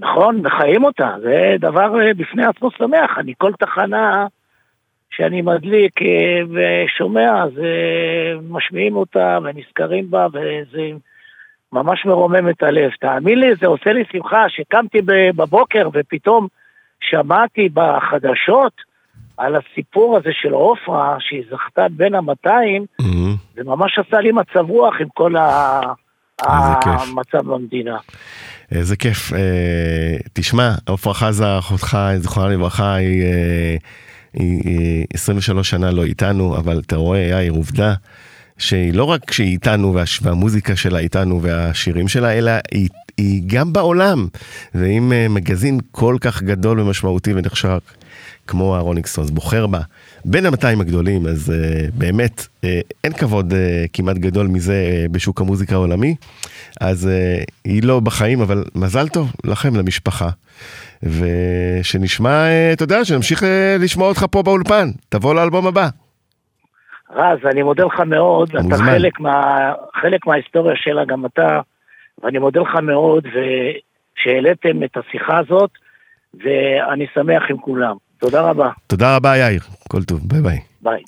נכון, 0.00 0.46
וחיים 0.46 0.84
אותה, 0.84 1.14
זה 1.22 1.56
דבר 1.60 2.00
אה, 2.00 2.14
בפני 2.14 2.44
עצמו 2.46 2.70
שמח. 2.70 3.18
אני 3.18 3.32
כל 3.38 3.52
תחנה 3.52 4.26
שאני 5.10 5.42
מדליק 5.42 6.02
אה, 6.02 6.40
ושומע, 6.50 7.42
אז 7.44 7.58
אה, 7.58 8.34
משמיעים 8.50 8.96
אותה 8.96 9.38
ונזכרים 9.42 10.10
בה, 10.10 10.26
וזה 10.32 10.90
ממש 11.72 12.06
מרומם 12.06 12.48
את 12.48 12.62
הלב. 12.62 12.90
תאמין 13.00 13.40
לי, 13.40 13.54
זה 13.54 13.66
עושה 13.66 13.92
לי 13.92 14.04
שמחה 14.12 14.48
שקמתי 14.48 14.98
בבוקר 15.36 15.88
ופתאום 15.92 16.48
שמעתי 17.00 17.68
בחדשות 17.74 18.72
על 19.40 19.54
הסיפור 19.56 20.16
הזה 20.16 20.30
של 20.42 20.52
עופרה, 20.52 21.16
שהיא 21.20 21.42
זכתה 21.52 21.86
בין 21.96 22.14
המאתיים, 22.14 22.84
Mhm. 23.02 23.04
זה 23.56 23.62
ממש 23.64 23.98
עשה 23.98 24.20
לי 24.20 24.32
מצב 24.32 24.70
רוח 24.70 24.94
עם 25.00 25.06
כל 25.14 25.36
ה... 25.36 25.80
המצב 26.42 27.38
במדינה. 27.46 27.96
איזה 28.72 28.96
כיף. 28.96 29.32
אה, 29.32 29.38
תשמע, 30.32 30.70
עפרה 30.86 31.14
חזה, 31.14 31.58
אחותך, 31.58 31.98
זיכרונה 32.16 32.48
לברכה, 32.48 32.94
היא, 32.94 33.22
אה, 33.22 33.76
היא, 34.32 34.60
היא 34.64 35.06
23 35.14 35.70
שנה 35.70 35.90
לא 35.90 36.04
איתנו, 36.04 36.56
אבל 36.56 36.80
אתה 36.86 36.96
רואה, 36.96 37.18
יאיר, 37.18 37.52
עובדה 37.52 37.94
שהיא 38.58 38.94
לא 38.94 39.04
רק 39.04 39.32
שהיא 39.32 39.52
איתנו 39.52 39.94
והש- 39.94 40.20
והמוזיקה 40.22 40.76
שלה 40.76 40.98
איתנו 40.98 41.42
והשירים 41.42 42.08
שלה, 42.08 42.38
אלא 42.38 42.52
היא, 42.72 42.88
היא 43.16 43.42
גם 43.46 43.72
בעולם. 43.72 44.26
ואם 44.74 45.12
אה, 45.12 45.26
מגזין 45.30 45.78
כל 45.90 46.16
כך 46.20 46.42
גדול 46.42 46.80
ומשמעותי 46.80 47.32
ונחשק 47.34 47.80
כמו 48.50 48.76
הרולינג 48.76 49.06
סטונס 49.06 49.30
בוחר 49.30 49.66
בה 49.66 49.78
בין 50.24 50.46
ה-200 50.46 50.80
הגדולים, 50.80 51.26
אז 51.26 51.52
uh, 51.52 51.90
באמת 51.98 52.40
uh, 52.40 52.66
אין 53.04 53.12
כבוד 53.12 53.52
uh, 53.52 53.56
כמעט 53.92 54.16
גדול 54.16 54.46
מזה 54.46 55.06
uh, 55.06 55.12
בשוק 55.12 55.40
המוזיקה 55.40 55.74
העולמי. 55.74 56.14
אז 56.80 57.08
uh, 57.08 57.44
היא 57.64 57.82
לא 57.84 58.00
בחיים, 58.00 58.40
אבל 58.40 58.64
מזל 58.74 59.08
טוב 59.08 59.32
לכם, 59.44 59.76
למשפחה. 59.76 60.28
ושנשמע, 61.02 62.44
uh, 62.44 62.74
אתה 62.74 62.84
יודע, 62.84 63.04
שנמשיך 63.04 63.42
uh, 63.42 63.46
לשמוע 63.80 64.08
אותך 64.08 64.26
פה 64.30 64.42
באולפן. 64.42 64.88
תבוא 65.08 65.34
לאלבום 65.34 65.66
הבא. 65.66 65.88
רז, 67.10 67.38
אני 67.52 67.62
מודה 67.62 67.84
לך 67.84 68.00
מאוד, 68.00 68.50
אתה. 68.56 68.76
חלק, 68.76 69.20
מה, 69.20 69.72
חלק 70.02 70.26
מההיסטוריה 70.26 70.76
שלה, 70.76 71.04
גם 71.04 71.26
אתה, 71.26 71.60
ואני 72.22 72.38
מודה 72.38 72.60
לך 72.60 72.74
מאוד 72.82 73.24
שהעליתם 74.16 74.84
את 74.84 74.96
השיחה 74.96 75.38
הזאת, 75.38 75.70
ואני 76.34 77.06
שמח 77.14 77.42
עם 77.50 77.58
כולם. 77.58 77.96
תודה 78.20 78.40
רבה, 78.40 78.70
תודה 78.86 79.16
רבה, 79.16 79.36
יאיר. 79.36 79.60
כל 79.88 80.04
טוב, 80.04 80.20
ביי 80.24 80.40
ביי. 80.42 80.58
ביי. 80.82 81.02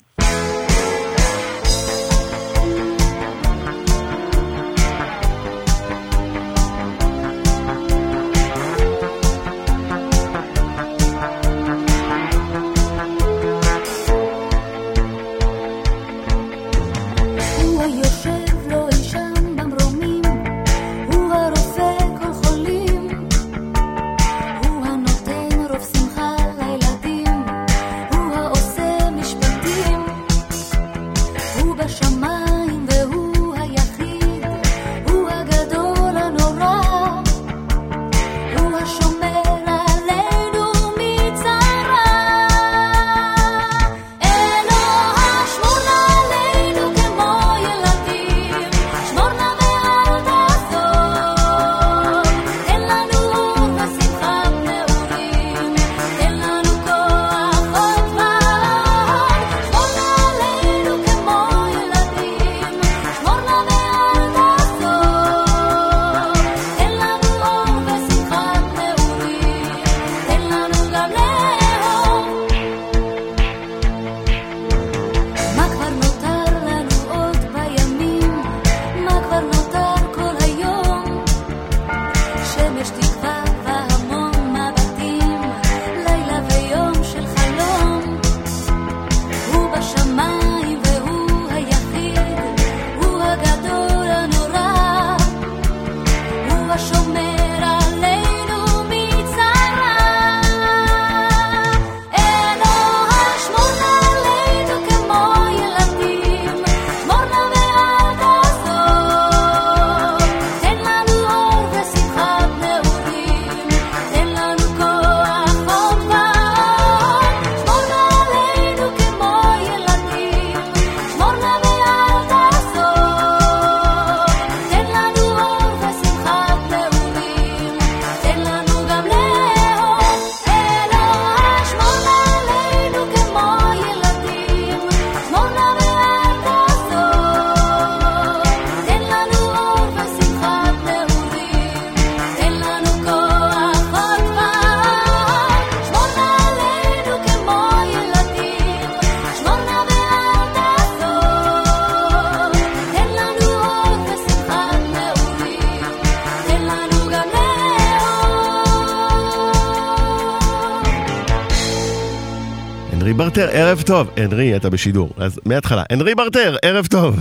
ברטר, 163.45 163.57
ערב 163.57 163.81
טוב. 163.81 164.09
הנרי, 164.17 164.55
אתה 164.55 164.69
בשידור, 164.69 165.09
אז 165.17 165.39
מההתחלה. 165.45 165.83
הנרי 165.89 166.15
ברטר, 166.15 166.55
ערב 166.61 166.85
טוב. 166.85 167.15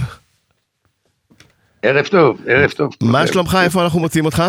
ערב 1.82 2.06
טוב, 2.06 2.40
ערב 2.46 2.70
טוב. 2.70 2.92
מה 3.02 3.26
שלומך? 3.26 3.58
איפה 3.64 3.82
אנחנו 3.84 4.00
מוצאים 4.00 4.24
אותך? 4.24 4.42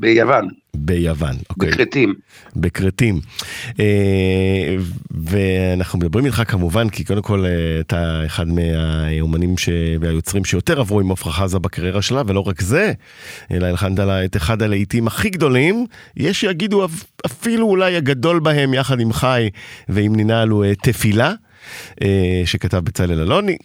ביוון, 0.00 0.48
ביוון, 0.76 1.36
אוקיי. 1.50 1.70
בכרתים. 1.70 2.14
בכרתים. 2.56 3.20
אה, 3.80 4.76
ואנחנו 5.10 5.98
מדברים 5.98 6.26
איתך 6.26 6.42
כמובן, 6.48 6.88
כי 6.88 7.04
קודם 7.04 7.22
כל 7.22 7.44
אה, 7.46 7.50
אתה 7.80 8.22
אחד 8.26 8.46
מהאומנים 8.48 9.58
ש... 9.58 9.68
והיוצרים 10.00 10.44
שיותר 10.44 10.80
עברו 10.80 11.00
עם 11.00 11.12
עפרה 11.12 11.32
חזה 11.32 11.58
בקריירה 11.58 12.02
שלה, 12.02 12.22
ולא 12.26 12.40
רק 12.40 12.60
זה, 12.62 12.92
אלא 13.50 13.66
הלחנת 13.66 13.98
לה 13.98 14.24
את 14.24 14.36
אחד 14.36 14.62
הלהיטים 14.62 15.06
הכי 15.06 15.30
גדולים, 15.30 15.86
יש 16.16 16.40
שיגידו 16.40 16.84
אפ- 16.84 17.04
אפילו 17.26 17.66
אולי 17.66 17.96
הגדול 17.96 18.40
בהם, 18.40 18.74
יחד 18.74 19.00
עם 19.00 19.12
חי 19.12 19.48
ועם 19.88 20.16
נינלו 20.16 20.64
אה, 20.64 20.72
תפילה, 20.82 21.32
אה, 22.02 22.42
שכתב 22.44 22.78
בצלאל 22.78 23.20
אלוני. 23.20 23.56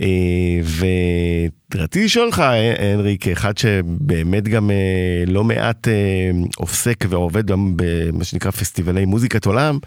אה, 0.00 0.06
ורציתי 1.74 2.04
לשאול 2.04 2.26
אותך, 2.26 2.38
אה, 2.38 2.92
הנרי, 2.92 3.16
כאחד 3.20 3.58
שבאמת 3.58 4.48
גם 4.48 4.70
אה, 4.70 5.24
לא 5.26 5.44
מעט 5.44 5.88
אה, 5.88 6.30
עוסק 6.56 7.04
ועובד 7.08 7.46
גם 7.46 7.72
במה 7.76 8.24
שנקרא 8.24 8.50
פסטיבלי 8.50 9.04
מוזיקת 9.04 9.46
עולם, 9.46 9.78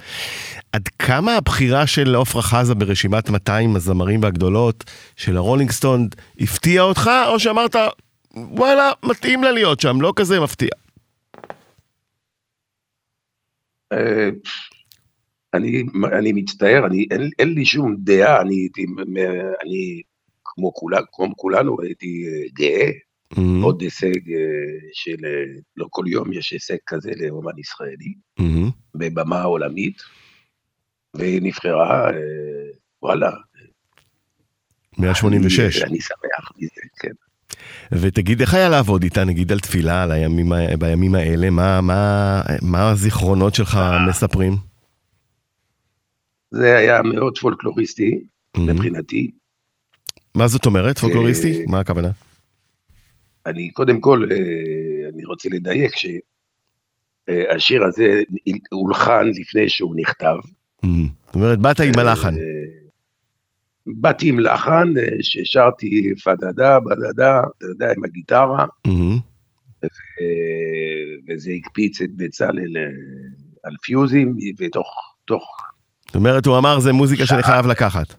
עד 0.72 0.88
כמה 1.00 1.36
הבחירה 1.38 1.88
של 1.88 2.16
עפרה 2.16 2.42
חזה 2.42 2.76
ברשימת 2.76 3.30
200 3.30 3.76
הזמרים 3.76 4.24
והגדולות 4.24 4.84
של 5.16 5.38
הרולינג 5.38 5.72
סטון 5.72 6.08
הפתיעה 6.40 6.86
אותך, 6.86 7.10
או 7.28 7.40
שאמרת, 7.40 7.76
וואלה, 8.36 8.92
מתאים 9.06 9.44
לה 9.44 9.52
להיות 9.52 9.80
שם, 9.80 10.02
לא 10.02 10.14
כזה 10.16 10.40
מפתיע. 10.40 10.70
אני, 15.54 15.84
אני 16.20 16.34
מצטער, 16.34 16.86
אני, 16.86 17.06
אין, 17.12 17.30
אין 17.40 17.54
לי 17.54 17.66
שום 17.66 17.96
דעה, 18.00 18.42
אני 18.42 18.56
הייתי, 18.56 18.86
אני 19.66 20.02
כמו, 20.46 20.74
כולה, 20.74 21.00
כמו 21.12 21.36
כולנו 21.36 21.78
הייתי 21.82 22.26
אה, 22.28 22.48
גאה, 22.54 22.90
מהמם, 23.38 23.64
עוד 23.64 23.82
הישג 23.82 24.32
אה, 24.32 24.90
של, 24.94 25.26
אה, 25.26 25.62
לא 25.78 25.88
כל 25.90 26.06
יום 26.08 26.34
יש 26.34 26.52
הישג 26.52 26.78
כזה 26.88 27.12
לאומן 27.20 27.60
ישראלי, 27.60 28.14
מהמם. 28.40 28.70
בבמה 28.96 29.44
עולמית, 29.44 30.02
והיא 31.14 31.42
נבחרה, 31.42 32.10
אה, 32.10 32.16
וואלה, 33.02 33.32
186. 34.98 35.82
אני, 35.82 35.90
אני 35.90 36.02
שמח 36.02 36.52
מזה, 36.58 36.82
כן. 37.00 37.12
ותגיד, 37.92 38.42
איך 38.42 38.54
היה 38.54 38.70
לעבוד 38.70 39.04
איתה, 39.04 39.24
נגיד, 39.24 39.52
על 39.52 39.60
תפילה, 39.60 40.04
על 40.04 40.12
הימים, 40.12 40.52
בימים 40.80 41.16
האלה? 41.16 41.50
מה, 41.50 41.82
מה, 41.82 42.42
מה 42.62 42.90
הזיכרונות 42.90 43.56
שלך 43.56 43.80
מספרים? 44.08 44.73
זה 46.54 46.78
היה 46.78 47.02
מאוד 47.02 47.38
פולקלוריסטי, 47.38 48.24
מבחינתי. 48.58 49.32
מה 50.36 50.48
זאת 50.48 50.66
אומרת, 50.66 50.98
פולקלוריסטי? 50.98 51.60
אה, 51.60 51.64
מה 51.68 51.80
הכוונה? 51.80 52.12
אני 53.46 53.72
קודם 53.72 54.02
כל, 54.02 54.28
אה, 54.32 54.38
אני 55.14 55.26
רוצה 55.26 55.50
לדייק 55.52 55.92
שהשיר 55.96 57.84
הזה 57.84 58.24
הולחן 58.72 59.28
לפני 59.28 59.70
שהוא 59.70 59.96
נכתב. 59.96 60.36
זאת 60.84 61.36
אומרת, 61.36 61.60
באת 61.60 61.80
עם 61.80 62.00
הלחן. 62.00 62.38
אה, 62.38 62.44
באתי 63.86 64.30
עם 64.30 64.40
לחן 64.40 64.94
אה, 64.98 65.18
ששרתי 65.22 66.14
פדדה, 66.24 66.80
בדדה, 66.80 67.42
אתה 67.58 67.66
יודע, 67.66 67.92
עם 67.98 68.04
הגיטרה. 68.04 68.66
אה, 70.22 70.24
וזה 71.28 71.52
הקפיץ 71.52 72.02
את 72.02 72.10
בצלאל 72.16 72.78
אה, 72.78 72.84
על 73.64 73.76
פיוזים, 73.82 74.38
ותוך, 74.60 74.88
תוך, 75.26 75.73
זאת 76.14 76.16
אומרת, 76.16 76.46
הוא 76.46 76.58
אמר, 76.58 76.80
זה 76.80 76.94
מוזיקה 76.94 77.26
שאני. 77.26 77.44
חייב 77.44 77.66
לקחת. 77.66 78.14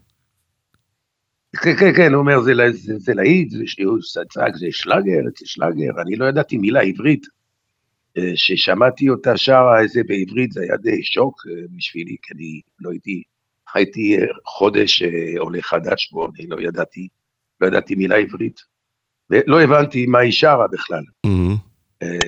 כן, 1.62 1.76
כן, 1.76 1.92
כן, 1.96 2.12
הוא 2.12 2.20
אומר, 2.20 2.40
זה, 2.40 2.52
זה, 2.72 2.98
זה 2.98 3.14
להיט, 3.14 3.50
זה 3.50 4.20
צעק, 4.30 4.56
זה 4.56 4.66
שלאגר, 4.70 5.20
זה 5.38 5.46
שלאגר, 5.46 6.02
אני 6.02 6.16
לא 6.16 6.24
ידעתי 6.24 6.56
מילה 6.58 6.80
עברית. 6.80 7.26
אה, 8.18 8.32
ששמעתי 8.34 9.08
אותה 9.08 9.36
שרה 9.36 9.80
איזה 9.80 10.02
בעברית, 10.06 10.52
זה 10.52 10.60
היה 10.62 10.76
די 10.76 11.02
שוק 11.02 11.42
אה, 11.46 11.62
בשבילי, 11.76 12.16
כי 12.22 12.34
אני 12.34 12.60
לא 12.80 12.90
הייתי, 12.90 13.22
הייתי 13.74 14.18
אה, 14.18 14.26
חודש 14.46 15.02
עולה 15.38 15.62
חדש 15.62 16.08
פה, 16.12 16.28
אני 16.38 16.46
לא 16.46 16.60
ידעתי, 16.60 17.08
לא 17.60 17.66
ידעתי 17.66 17.94
מילה 17.94 18.16
עברית. 18.16 18.60
ולא 19.30 19.62
הבנתי 19.62 20.06
מה 20.06 20.18
היא 20.18 20.32
שרה 20.32 20.66
בכלל. 20.72 21.04
אה, 22.02 22.18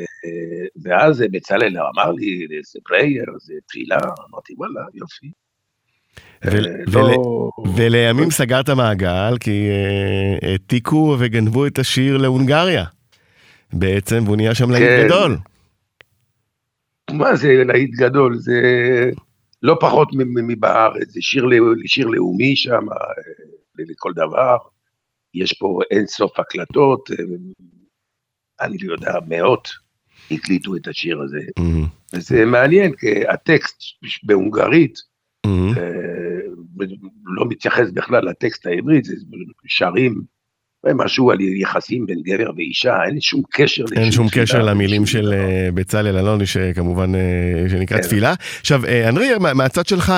ואז 0.82 1.24
בצלאל 1.30 1.76
אמר 1.78 2.12
לי, 2.12 2.46
זה 2.72 2.78
פרייר, 2.84 3.24
זה 3.40 3.54
תפילה, 3.66 3.98
אמרתי, 4.30 4.54
וואלה, 4.56 4.80
יופי. 4.94 5.30
אה, 6.44 6.50
לא- 6.86 7.50
ולימים 7.76 8.30
סגרת 8.30 8.70
מעגל, 8.70 9.38
כי 9.40 9.68
אה, 9.68 10.48
העתיקו 10.48 11.16
וגנבו 11.18 11.66
את 11.66 11.78
השיר 11.78 12.16
להונגריה. 12.16 12.84
בעצם, 13.72 14.22
והוא 14.24 14.36
נהיה 14.36 14.54
שם 14.54 14.70
להיט 14.70 14.88
כן. 14.88 15.06
גדול. 15.06 15.38
מה 17.10 17.36
זה 17.36 17.62
להיט 17.66 17.90
גדול? 17.90 18.38
זה 18.38 18.60
לא 19.62 19.76
פחות 19.80 20.08
מבארץ, 20.14 21.08
זה 21.08 21.20
שיר, 21.22 21.44
לא- 21.44 21.74
לאומי 22.14 22.56
שם, 22.56 22.86
אה, 22.92 22.96
לכל 23.78 24.12
דבר. 24.16 24.56
יש 25.34 25.52
פה 25.52 25.80
אין 25.90 26.06
סוף 26.06 26.40
הקלטות, 26.40 27.10
אני 28.60 28.78
לא 28.78 28.92
יודע, 28.92 29.12
מאות 29.28 29.68
הקליטו 30.30 30.76
את 30.76 30.88
השיר 30.88 31.20
הזה. 31.20 31.40
וזה 32.14 32.44
מעניין, 32.44 32.92
כי 32.96 33.28
הטקסט 33.28 33.82
בהונגרית 34.22 34.98
אה, 35.76 36.86
לא 37.36 37.44
מתייחס 37.48 37.90
בכלל 37.90 38.24
לטקסט 38.28 38.66
העברית, 38.66 39.04
זה 39.04 39.14
שרים 39.66 40.22
משהו 40.94 41.30
על 41.30 41.40
יחסים 41.40 42.06
בין 42.06 42.22
גבר 42.22 42.50
ואישה, 42.56 43.04
אין 43.04 43.20
שום 43.20 43.42
קשר. 43.52 43.84
אין 43.96 44.12
שום 44.12 44.26
קשר 44.32 44.62
למילים 44.62 45.06
של. 45.06 45.32
אה, 45.32 45.68
בצלאל 45.74 46.16
אלוני, 46.16 46.46
שכמובן, 46.46 47.14
אה, 47.14 47.68
שנקרא 47.70 47.96
כן. 47.96 48.02
תפילה. 48.02 48.34
עכשיו, 48.60 48.84
אה, 48.86 49.08
אנרי, 49.08 49.28
מה- 49.40 49.54
מהצד 49.54 49.86
שלך, 49.86 50.12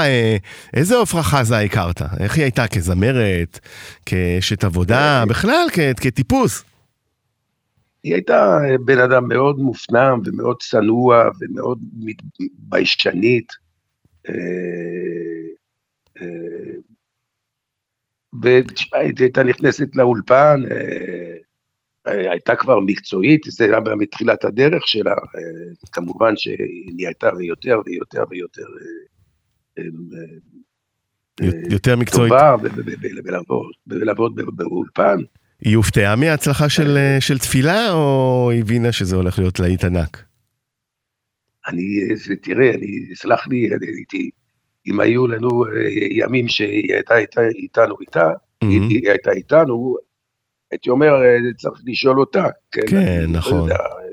איזה 0.75 1.01
עפרה 1.01 1.23
חזה 1.23 1.59
הכרת? 1.59 2.03
איך 2.21 2.37
היא 2.37 2.43
הייתה? 2.45 2.67
כזמרת? 2.67 3.59
כאשת 4.07 4.65
עבודה? 4.65 5.25
בכלל, 5.29 5.67
כטיפוס? 6.01 6.65
היא 8.05 8.15
הייתה 8.15 8.59
בן 8.85 8.99
אדם 8.99 9.29
מאוד 9.29 9.59
מופנם 9.59 10.21
ומאוד 10.25 10.57
צנוע 10.61 11.25
ומאוד 11.41 11.79
ביישנית. 12.59 13.68
אה, 14.29 15.49
אה, 16.23 16.75
ותשמע, 18.43 18.99
היא 18.99 19.13
הייתה 19.19 19.43
נכנסת 19.43 19.97
לאולפן, 19.97 20.63
אה, 20.71 22.31
הייתה 22.31 22.57
כבר 22.57 22.81
מקצועית, 22.81 23.41
זה 23.49 23.65
היה 23.65 23.81
מתחילת 23.97 24.45
הדרך 24.45 24.89
שלה, 24.89 25.15
כמובן 25.93 26.37
שהיא 26.37 26.93
נהייתה 26.97 27.31
יותר 27.41 27.81
ויותר 27.87 28.25
ויותר 28.31 28.65
יותר 31.71 31.97
מקצועית. 31.97 32.33
טובה 32.33 32.57
ב- 34.35 34.57
באולפן. 34.57 35.19
היא 35.61 35.77
הופתעה 35.77 36.17
מההצלחה 36.17 36.69
של, 36.69 36.97
של 37.21 37.39
תפילה, 37.39 37.93
או 37.93 38.51
הבינה 38.59 38.93
שזה 38.93 39.17
הולך 39.17 39.39
להיות 39.39 39.61
להיט 39.61 39.85
ענק? 39.85 40.28
אני, 41.69 41.83
תראה, 42.43 42.71
אני, 42.75 43.15
סלח 43.15 43.49
לי, 43.49 43.69
אני 43.75 43.87
הייתי, 43.87 44.31
אם 44.87 45.01
היו 45.01 45.27
לנו 45.27 45.65
אה, 45.65 45.71
ימים 46.11 46.49
שהיא 46.49 46.95
הייתה 46.95 47.17
איתה- 47.19 47.49
איתנו 47.49 47.95
איתה, 48.01 48.31
מהמם. 48.65 48.89
היא 48.89 49.09
הייתה 49.11 49.31
איתנו, 49.31 49.97
הייתי 50.71 50.91
אומר, 50.91 51.23
אה, 51.25 51.37
צריך 51.59 51.81
לשאול 51.87 52.21
אותה. 52.21 52.45
כן, 52.73 52.97
אני 52.97 53.33
לא 53.33 53.39
נכון. 53.39 53.59
יודע, 53.63 53.75
אה, 53.75 54.09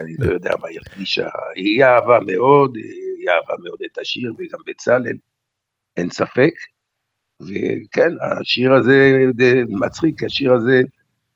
אני 0.00 0.14
לא 0.18 0.32
יודע 0.32 0.50
מה 0.62 0.68
היא 0.68 0.78
הרגישה. 0.86 1.28
היא 1.54 1.84
אהבה 1.84 2.18
מאוד, 2.26 2.76
היא 2.76 3.28
אהבה 3.28 3.62
מאוד 3.64 3.78
את 3.92 3.98
השיר, 3.98 4.32
וגם 4.38 4.58
בצלאל, 4.66 5.16
אין 5.96 6.10
ספק. 6.10 6.52
וכן, 7.42 8.10
השיר 8.40 8.72
הזה 8.72 9.22
מצחיק, 9.68 10.24
השיר 10.24 10.52
הזה 10.52 10.82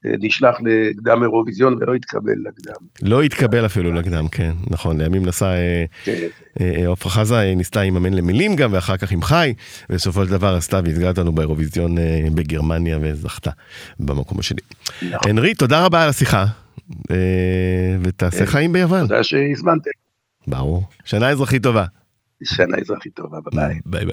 נשלח 0.05 0.57
לקדם 0.61 1.22
אירוויזיון 1.22 1.78
ולא 1.80 1.94
התקבל 1.94 2.32
לקדם. 2.44 2.86
לא 3.03 3.22
התקבל 3.22 3.66
אפילו 3.66 3.92
לקדם, 3.92 4.28
כן, 4.28 4.53
נכון, 4.70 5.01
לימים 5.01 5.26
נסע 5.26 5.46
אה, 5.46 5.84
כן. 6.05 6.26
אה, 6.61 6.92
עפרה 6.92 7.12
חזה, 7.12 7.40
אה, 7.40 7.55
ניסתה 7.55 7.80
עם 7.80 7.96
אמן 7.96 8.14
למילים 8.14 8.57
גם, 8.57 8.72
ואחר 8.72 8.96
כך 8.96 9.12
עם 9.12 9.22
חי, 9.22 9.55
ובסופו 9.90 10.24
של 10.24 10.30
דבר 10.30 10.55
עשתה 10.55 10.80
וייצגה 10.84 11.09
אותנו 11.09 11.32
באירוויזיון 11.32 11.99
אה, 11.99 12.26
בגרמניה 12.34 12.99
וזכתה 13.03 13.51
במקום 14.01 14.38
השני. 14.38 14.61
נכון. 15.03 15.30
הנרי, 15.30 15.55
תודה 15.55 15.84
רבה 15.84 16.03
על 16.03 16.09
השיחה, 16.09 16.46
אה, 17.11 17.16
ותעשה 18.03 18.38
כן. 18.38 18.46
חיים 18.46 18.72
ביוון. 18.72 19.01
תודה 19.01 19.22
שהזמנתם. 19.22 19.90
ברור. 20.46 20.82
שנה 21.05 21.28
אזרחית 21.30 21.62
טובה. 21.62 21.84
שנה 22.44 22.76
אזרחית 22.76 23.14
טובה, 23.14 23.38
ביי. 23.53 23.80
ביי 23.86 24.05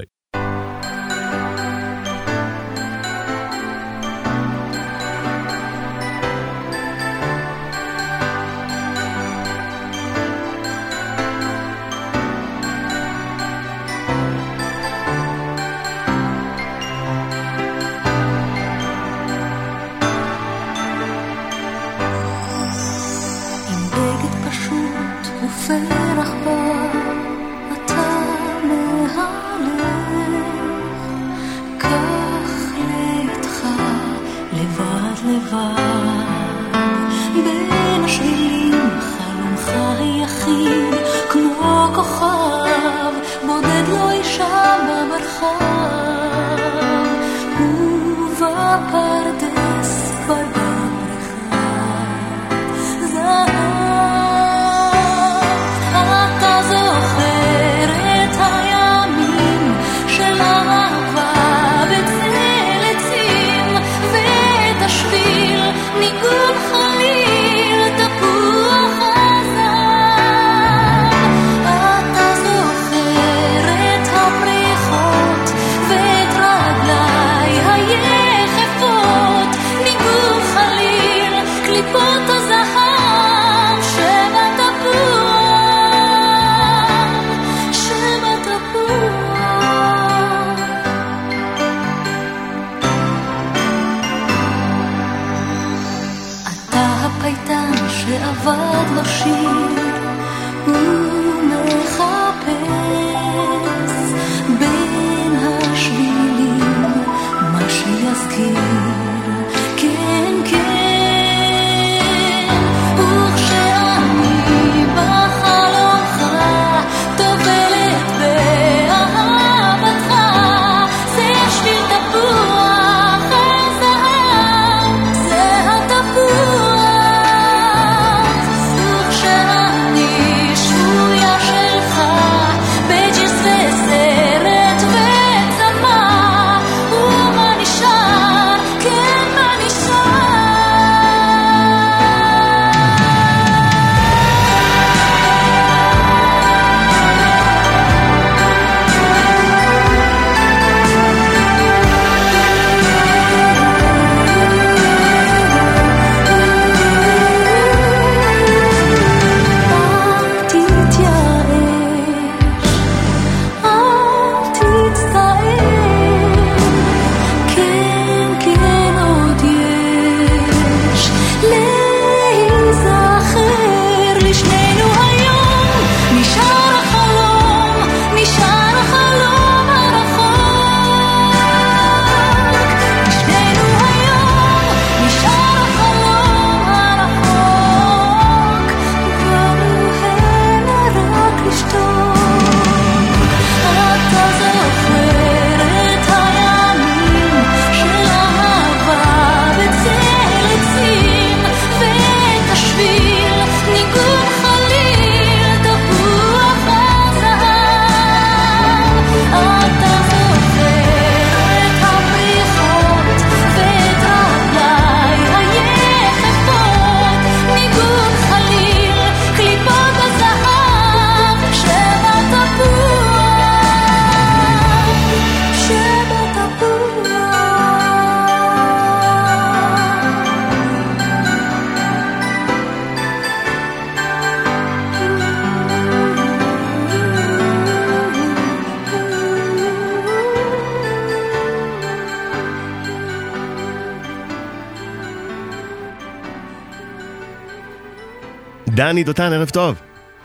דני 248.96 249.04
דותן, 249.04 249.34
ערב 249.34 249.50
טוב. 249.50 249.76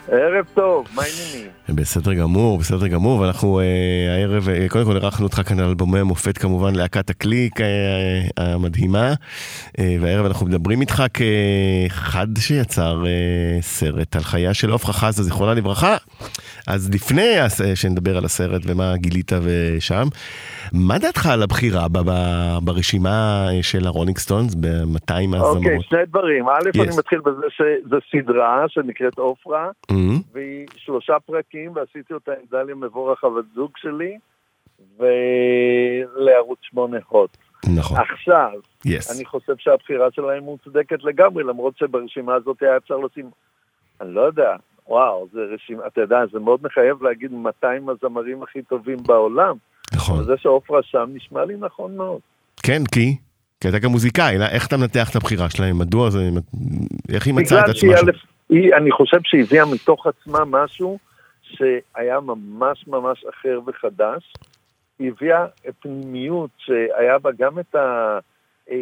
ערב 0.08 0.44
טוב, 0.54 0.86
מה 0.94 1.02
העניינים? 1.02 1.50
בסדר 1.68 2.14
גמור, 2.14 2.58
בסדר 2.58 2.86
גמור, 2.86 3.20
ואנחנו 3.20 3.60
אה, 3.60 3.64
הערב, 4.14 4.48
אה, 4.48 4.66
קודם 4.68 4.84
כל 4.84 4.96
אירחנו 4.96 5.26
אותך 5.26 5.42
כאן 5.46 5.60
על 5.60 5.68
אלבומי 5.68 5.98
המופת 5.98 6.38
כמובן, 6.38 6.74
להקת 6.74 7.10
הקליק 7.10 7.60
אה, 7.60 7.66
המדהימה, 8.36 9.14
אה, 9.78 9.96
והערב 10.00 10.26
אנחנו 10.26 10.46
מדברים 10.46 10.80
איתך 10.80 11.02
כאחד 11.14 12.26
שיצר 12.38 13.04
אה, 13.06 13.62
סרט 13.62 14.16
על 14.16 14.22
חייה 14.22 14.54
של 14.54 14.72
עפרה 14.72 14.92
חזה, 14.92 15.22
זיכרונה 15.22 15.54
לברכה. 15.54 15.96
אז 16.66 16.90
לפני 16.94 17.40
אה, 17.40 17.46
שנדבר 17.76 18.16
על 18.16 18.24
הסרט 18.24 18.62
ומה 18.66 18.96
גילית 18.96 19.32
ושם, 19.42 20.04
מה 20.72 20.98
דעתך 20.98 21.26
על 21.26 21.42
הבחירה 21.42 21.88
ב- 21.88 21.98
ב- 22.10 22.58
ברשימה 22.64 23.10
אה, 23.50 23.62
של 23.62 23.86
ה 23.86 23.90
Rolling 23.90 24.18
Stones 24.18 24.54
ב-200 24.54 24.66
אוקיי, 25.10 25.38
הזמרות? 25.40 25.84
שני 25.88 25.98
דברים. 26.06 26.48
א', 26.48 26.52
Yes. 26.76 26.82
אני 26.82 26.96
מתחיל 26.98 27.20
בזה 27.20 27.46
שזו 27.50 27.96
סדרה 28.12 28.64
שנקראת 28.68 29.18
עופרה, 29.18 29.68
Mhm. 29.92 29.94
והיא 30.32 30.66
שלושה 30.76 31.16
פרקים, 31.26 31.72
ועשיתי 31.74 32.14
אותה 32.14 32.32
עם 32.32 32.46
דליה 32.50 32.74
מבורך, 32.74 33.24
הבת 33.24 33.44
זוג 33.54 33.70
שלי, 33.76 34.18
ולערוץ 36.16 36.58
8 36.62 36.98
הוט. 37.08 37.36
נכון, 37.76 37.98
עכשיו, 38.12 38.50
יס. 38.84 39.16
אני 39.16 39.24
חושב 39.24 39.52
שהבחירה 39.58 40.06
שלהם 40.12 40.42
מוצדקת 40.44 41.04
לגמרי, 41.04 41.44
למרות 41.44 41.78
שברשימה 41.78 42.34
הזאת 42.34 42.62
היה 42.62 42.76
אפשר 42.76 42.96
לשים, 42.96 43.30
אני 44.00 44.14
לא 44.14 44.20
יודע, 44.20 44.56
וואו, 44.90 45.28
זה 45.32 45.40
רשימה, 45.54 45.86
אתה 45.86 46.00
יודע, 46.00 46.18
זה 46.32 46.38
מאוד 46.38 46.60
מחייב 46.62 47.02
להגיד 47.02 47.32
200 47.32 47.88
הזמרים 47.88 48.42
הכי 48.42 48.62
טובים 48.62 48.98
בעולם. 49.06 49.56
נכון. 49.94 50.24
זה 50.24 50.36
שעופרה 50.36 50.82
שם 50.82 51.10
נשמע 51.14 51.44
לי 51.44 51.54
נכון 51.58 51.96
מאוד. 51.96 52.20
כן, 52.62 52.82
כי? 52.94 53.16
כי 53.60 53.68
אתה 53.68 53.78
גם 53.78 53.90
מוזיקאי, 53.90 54.38
לא? 54.38 54.44
איך 54.44 54.66
אתה 54.66 54.76
מנתח 54.76 55.10
את 55.10 55.16
הבחירה 55.16 55.50
שלהם? 55.50 55.78
מדוע 55.78 56.10
זה... 56.10 56.28
איך 57.08 57.26
היא 57.26 57.34
מצאה 57.34 57.60
את 57.60 57.68
עצמה? 57.68 57.96
שם? 57.96 58.06
היא, 58.48 58.74
אני 58.74 58.90
חושב 58.90 59.18
שהיא 59.24 59.42
הביאה 59.42 59.64
מתוך 59.66 60.06
עצמה 60.06 60.44
משהו 60.44 60.98
שהיה 61.42 62.20
ממש 62.20 62.84
ממש 62.86 63.24
אחר 63.24 63.60
וחדש. 63.66 64.32
היא 64.98 65.10
הביאה 65.10 65.46
פנימיות 65.80 66.50
שהיה 66.58 67.18
בה 67.18 67.30
גם 67.38 67.58
את 67.58 67.74
ה... 67.74 68.18
אה, 68.70 68.76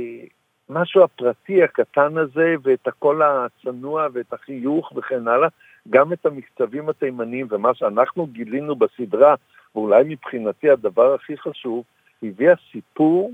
משהו 0.71 1.05
הפרטי 1.05 1.63
הקטן 1.63 2.19
הזה, 2.19 2.55
ואת 2.63 2.87
הקול 2.87 3.23
הצנוע 3.23 4.07
ואת 4.13 4.33
החיוך 4.33 4.93
וכן 4.97 5.29
הלאה, 5.29 5.49
גם 5.91 6.13
את 6.13 6.27
המקצבים 6.27 6.89
התימניים, 6.89 7.47
ומה 7.51 7.75
שאנחנו 7.75 8.27
גילינו 8.27 8.77
בסדרה, 8.77 9.35
ואולי 9.75 10.05
מבחינתי 10.07 10.71
הדבר 10.71 11.15
הכי 11.15 11.37
חשוב, 11.37 11.85
הביאה 12.23 12.55
סיפור 12.73 13.33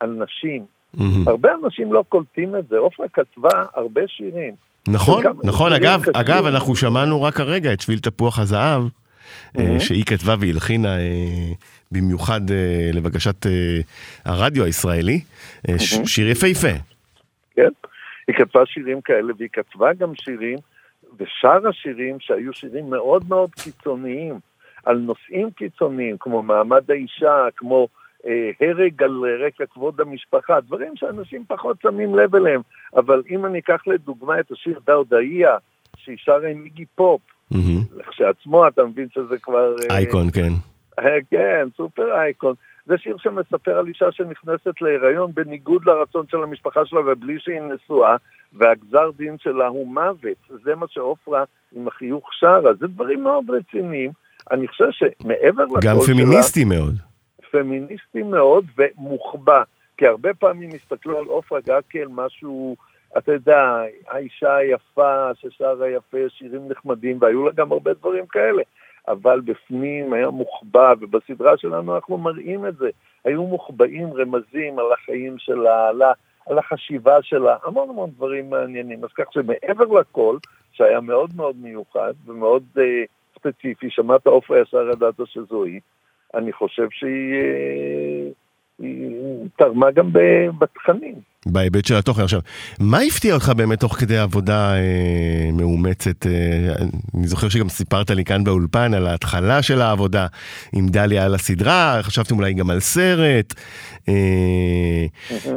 על 0.00 0.10
נשים. 0.24 0.64
מהמם. 0.94 1.28
הרבה 1.28 1.50
אנשים 1.64 1.92
לא 1.92 2.04
קולטים 2.08 2.56
את 2.56 2.68
זה. 2.68 2.78
עופרה 2.78 3.06
כתבה 3.08 3.64
הרבה 3.74 4.00
שירים. 4.08 4.54
נכון, 4.88 5.24
נכון, 5.44 5.72
אגב, 5.72 6.00
קשים. 6.02 6.12
אגב, 6.16 6.46
אנחנו 6.46 6.76
שמענו 6.76 7.22
רק 7.22 7.40
הרגע 7.40 7.72
את 7.72 7.80
שביל 7.80 7.98
תפוח 7.98 8.38
הזהב, 8.38 8.82
Mhm. 9.56 9.60
שהיא 9.78 10.04
כתבה 10.04 10.34
והלחינה 10.40 10.98
אה, 10.98 11.52
במיוחד 11.92 12.50
אה, 12.50 12.90
לבקשת 12.92 13.46
אה, 13.46 13.52
הרדיו 14.24 14.64
הישראלי, 14.64 15.20
Mhm. 15.66 15.72
שיר 16.06 16.28
יפהפה. 16.28 16.68
כן? 17.54 17.68
היא 18.28 18.36
כתבה 18.36 18.66
שירים 18.66 19.00
כאלה, 19.00 19.32
והיא 19.38 19.48
כתבה 19.52 19.92
גם 19.94 20.12
שירים, 20.14 20.58
ושרה 21.18 21.72
שירים 21.72 22.20
שהיו 22.20 22.52
שירים 22.52 22.90
מאוד 22.90 23.24
מאוד 23.28 23.50
קיצוניים, 23.50 24.38
על 24.84 24.98
נושאים 24.98 25.50
קיצוניים, 25.50 26.16
כמו 26.20 26.42
מעמד 26.42 26.90
האישה, 26.90 27.46
כמו 27.56 27.88
אה, 28.26 28.50
הרג 28.60 29.02
על 29.02 29.24
רקע 29.46 29.64
כבוד 29.66 30.00
המשפחה, 30.00 30.60
דברים 30.60 30.96
שאנשים 30.96 31.44
פחות 31.48 31.76
שמים 31.82 32.14
לב 32.14 32.34
אליהם. 32.34 32.60
אבל 32.96 33.22
אם 33.30 33.46
אני 33.46 33.58
אקח 33.58 33.82
לדוגמה 33.86 34.40
את 34.40 34.50
השיר 34.50 34.80
דאודאיה, 34.86 35.56
שהיא 35.96 36.16
שרה 36.18 36.48
עם 36.48 36.64
איגי 36.64 36.84
פופ, 36.94 37.20
מהמם. 37.50 37.82
לכשעצמו 37.96 38.68
אתה 38.68 38.84
מבין 38.84 39.08
שזה 39.14 39.38
כבר... 39.38 39.74
אה, 39.90 39.96
אייקון, 39.96 40.30
כן. 40.30 40.52
אה, 40.98 41.18
כן, 41.30 41.68
סופר 41.76 42.14
אייקון. 42.14 42.54
זה 42.86 42.98
שיר 42.98 43.16
שמספר 43.18 43.78
על 43.78 43.86
אישה 43.86 44.12
שנכנסת 44.12 44.80
להיריון 44.80 45.32
בניגוד 45.34 45.86
לרצון 45.86 46.26
של 46.28 46.42
המשפחה 46.42 46.86
שלה 46.86 47.00
ובלי 47.00 47.40
שהיא 47.40 47.60
נשואה, 47.60 48.16
והגזר 48.52 49.10
דין 49.16 49.36
שלה 49.38 49.66
הוא 49.66 49.86
מוות. 49.86 50.60
זה 50.64 50.74
מה 50.74 50.86
שעופרה 50.88 51.44
עם 51.72 51.88
החיוך 51.88 52.28
שרה. 52.32 52.74
זה 52.74 52.86
דברים 52.86 53.22
מאוד 53.22 53.50
רציניים. 53.50 54.10
אני 54.50 54.68
חושב 54.68 54.88
שמעבר 54.90 55.64
לכל 55.64 55.78
גם 55.82 55.96
פמיניסטי 56.06 56.64
מאוד. 56.64 56.94
פמיניסטי 57.50 58.22
מאוד 58.22 58.64
ומוחבא. 58.78 59.62
כי 59.96 60.06
הרבה 60.06 60.34
פעמים 60.34 60.70
הסתכלו 60.74 61.18
על 61.18 61.24
עופרה 61.24 61.60
כאל 61.90 62.08
משהו, 62.10 62.76
אתה 63.18 63.32
יודע, 63.32 63.82
האישה 64.08 64.56
היפה 64.56 65.30
ששרה 65.34 65.88
יפה, 65.88 66.18
שירים 66.28 66.68
נחמדים, 66.68 67.18
והיו 67.20 67.46
לה 67.46 67.52
גם 67.52 67.72
הרבה 67.72 67.94
דברים 67.94 68.26
כאלה. 68.26 68.62
אבל 69.08 69.40
בפנים 69.40 70.12
היה 70.12 70.30
מוחבא, 70.30 70.94
ובסדרה 71.00 71.56
שלנו 71.56 71.94
אנחנו 71.94 72.18
מראים 72.18 72.66
את 72.66 72.76
זה. 72.76 72.90
היו 73.24 73.42
מוחבאים 73.42 74.12
רמזים 74.12 74.78
על 74.78 74.92
החיים 74.92 75.38
שלה, 75.38 75.88
על, 75.88 76.02
ה, 76.02 76.12
על 76.46 76.58
החשיבה 76.58 77.22
שלה, 77.22 77.56
המון 77.64 77.90
המון 77.90 78.10
דברים 78.10 78.50
מעניינים. 78.50 79.04
אז 79.04 79.10
כך 79.14 79.32
שמעבר 79.32 80.00
לכל, 80.00 80.36
שהיה 80.72 81.00
מאוד 81.00 81.30
מאוד 81.36 81.56
מיוחד 81.56 82.12
ומאוד 82.26 82.62
אה, 82.78 83.04
ספציפי, 83.34 83.90
שמעת 83.90 84.26
עופרה 84.26 84.60
ישר 84.60 84.90
ידעת 84.92 85.14
שזו 85.24 85.64
היא, 85.64 85.80
אני 86.34 86.52
חושב 86.52 86.86
שהיא 86.90 87.34
אה, 88.82 89.46
תרמה 89.56 89.90
גם 89.90 90.10
בתכנים. 90.58 91.31
בהיבט 91.46 91.84
של 91.84 91.94
התוכן. 91.94 92.22
עכשיו, 92.22 92.40
מה 92.80 92.98
הפתיע 92.98 93.34
אותך 93.34 93.52
באמת 93.56 93.80
תוך 93.80 93.96
כדי 93.96 94.18
עבודה 94.18 94.74
אה, 94.74 95.50
מאומצת? 95.52 96.26
אה, 96.26 96.74
אני 97.14 97.26
זוכר 97.26 97.48
שגם 97.48 97.68
סיפרת 97.68 98.10
לי 98.10 98.24
כאן 98.24 98.44
באולפן 98.44 98.94
על 98.94 99.06
ההתחלה 99.06 99.62
של 99.62 99.80
העבודה 99.80 100.26
עם 100.72 100.88
דליה 100.88 101.24
על 101.24 101.34
הסדרה, 101.34 101.98
חשבתם 102.02 102.36
אולי 102.36 102.54
גם 102.54 102.70
על 102.70 102.80
סרט. 102.80 103.54
אה, 104.08 105.06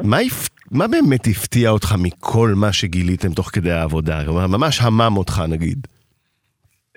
מה, 0.03 0.17
הפ... 0.17 0.49
מה 0.71 0.87
באמת 0.87 1.27
הפתיע 1.27 1.69
אותך 1.69 1.95
מכל 2.03 2.53
מה 2.55 2.73
שגיליתם 2.73 3.33
תוך 3.33 3.49
כדי 3.53 3.71
העבודה? 3.71 4.23
כלומר, 4.25 4.47
ממש 4.47 4.81
המם 4.81 5.17
אותך 5.17 5.43
נגיד. 5.49 5.87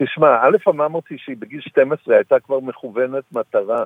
תשמע, 0.02 0.26
א' 0.26 0.70
אמם 0.70 0.94
אותי 0.94 1.14
שהיא 1.18 1.36
בגיל 1.38 1.60
12 1.60 2.14
הייתה 2.14 2.40
כבר 2.40 2.60
מכוונת 2.60 3.24
מטרה. 3.32 3.84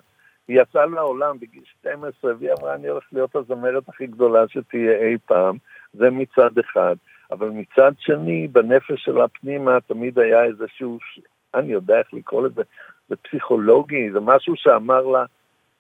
היא 0.53 0.61
יצאה 0.61 0.87
לעולם 0.87 1.39
בגיל 1.41 1.63
12 1.81 2.33
והיא 2.39 2.51
אמרה, 2.61 2.75
אני 2.75 2.89
הולכת 2.89 3.13
להיות 3.13 3.37
הזמרת 3.37 3.89
הכי 3.89 4.07
גדולה 4.07 4.49
שתהיה 4.49 4.99
אי 4.99 5.17
פעם. 5.27 5.57
זה 5.93 6.11
מצד 6.11 6.59
אחד. 6.59 6.97
אבל 7.31 7.49
מצד 7.49 7.93
שני, 7.99 8.49
בנפש 8.49 9.05
שלה 9.05 9.29
פנימה 9.29 9.79
תמיד 9.81 10.19
היה 10.19 10.45
איזשהו, 10.45 10.99
אני 11.55 11.73
יודע 11.73 11.99
איך 11.99 12.15
לקרוא 12.15 12.47
לזה, 12.47 12.63
זה 13.09 13.17
פסיכולוגי, 13.17 14.11
זה 14.13 14.21
משהו 14.21 14.55
שאמר 14.57 15.07
לה, 15.07 15.25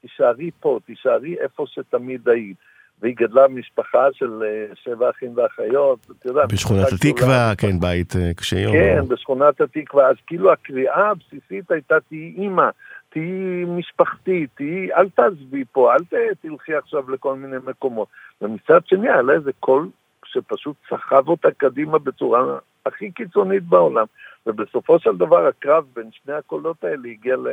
תישארי 0.01 0.51
פה, 0.61 0.79
תישארי 0.87 1.37
איפה 1.41 1.65
שתמיד 1.67 2.29
היית. 2.29 2.57
והיא 3.01 3.17
גדלה 3.17 3.49
במשפחה 3.49 4.07
של 4.13 4.43
אה, 4.43 4.75
שבע 4.75 5.11
אחים 5.11 5.33
ואחיות, 5.37 6.07
אתה 6.19 6.29
יודע, 6.29 6.47
בשכונת. 6.47 6.87
התקווה, 6.93 7.53
כן, 7.59 7.81
בית 7.81 8.17
אה, 8.17 8.35
קשה 8.35 8.59
יום. 8.59 8.73
כן, 8.73 9.09
בשכונת 9.09 9.61
התקווה, 9.61 10.09
אז 10.09 10.17
כאילו 10.27 10.53
הקריאה 10.53 11.11
הבסיסית 11.11 11.71
הייתה 11.71 12.01
תהיי 12.09 12.35
אימא, 12.37 12.69
תהיי 13.13 13.65
משפחתית, 13.65 14.51
תהיי, 14.55 14.93
אל 14.93 15.09
תעזבי 15.09 15.65
פה, 15.73 15.95
אל 15.95 15.99
תלכי 16.41 16.75
עכשיו 16.75 17.11
לכל 17.11 17.37
מיני 17.37 17.57
מקומות. 17.67 18.09
ומצד 18.41 18.87
שני 18.87 19.11
היה 19.11 19.23
לה 19.23 19.33
איזה 19.33 19.51
קול 19.61 19.89
שפשוט 20.25 20.77
סחב 20.91 21.29
אותה 21.29 21.49
קדימה 21.51 21.99
בצורה 21.99 22.59
הכי 22.87 23.11
קיצונית 23.11 23.63
בעולם. 23.63 24.07
ובסופו 24.47 24.99
של 24.99 25.17
דבר 25.17 25.47
הקרב 25.47 25.85
בין 25.95 26.11
שני 26.13 26.35
הקולות 26.35 26.85
האלה 26.85 27.09
הגיע 27.09 27.37
ל... 27.37 27.49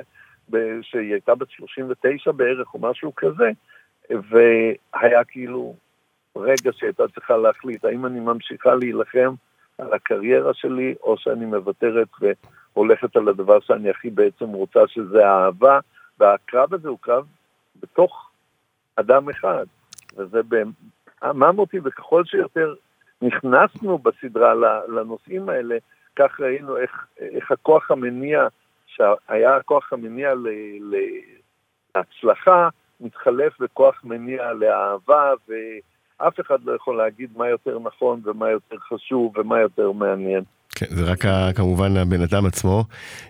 שהיא 0.82 1.12
הייתה 1.12 1.36
בת 1.36 1.50
39 1.50 2.32
בערך 2.32 2.74
או 2.74 2.80
משהו 2.80 3.16
כזה, 3.16 3.52
והיה 4.10 5.24
כאילו 5.24 5.76
רגע 6.36 6.72
שהייתה 6.78 7.04
צריכה 7.16 7.38
להחליט 7.38 7.86
האם 7.86 8.06
אני 8.06 8.20
ממשיכה 8.20 8.76
להילחם 8.76 9.34
על 9.80 9.94
הקריירה 9.94 10.54
שלי, 10.54 10.96
או 11.04 11.18
שאני 11.18 11.46
מוותרת 11.46 12.08
והולכת 12.76 13.16
על 13.16 13.28
הדבר 13.28 13.60
שאני 13.60 13.90
הכי 13.90 14.10
בעצם 14.10 14.46
רוצה, 14.46 14.80
שזה 14.88 15.28
האהבה, 15.28 15.80
והקרב 16.20 16.74
הזה 16.74 16.90
הוא 16.90 16.98
קרב 17.02 17.26
בתוך 17.82 18.32
אדם 18.96 19.30
אחד, 19.30 19.66
וזה 20.18 20.42
עמם 21.24 21.60
אותי, 21.60 21.78
וככל 21.84 22.26
שיותר 22.26 22.76
נכנסנו 23.22 23.98
בסדרה 23.98 24.54
לנושאים 24.88 25.50
האלה, 25.50 25.78
כך 26.16 26.40
ראינו 26.40 26.78
איך, 26.78 27.08
איך 27.20 27.52
הכוח 27.52 27.92
המניע, 27.92 28.48
שהיה 28.86 29.56
הכוח 29.56 29.94
המניע 29.94 30.34
ל, 30.34 30.48
להצלחה, 31.96 32.70
מתחלף 33.00 33.60
בכוח 33.60 34.04
מניע 34.04 34.54
לאהבה, 34.54 35.34
ואף 36.22 36.40
אחד 36.40 36.58
לא 36.66 36.76
יכול 36.76 36.98
להגיד 36.98 37.30
מה 37.36 37.50
יותר 37.50 37.80
נכון 37.80 38.22
ומה 38.26 38.50
יותר 38.50 38.78
חשוב 38.78 39.38
ומה 39.38 39.60
יותר 39.60 39.92
מעניין. 39.92 40.44
כן, 40.76 40.86
זה 40.90 41.04
רק 41.04 41.26
כמובן 41.56 41.98
הבן 41.98 42.22
אדם 42.22 42.46
עצמו, 42.46 42.84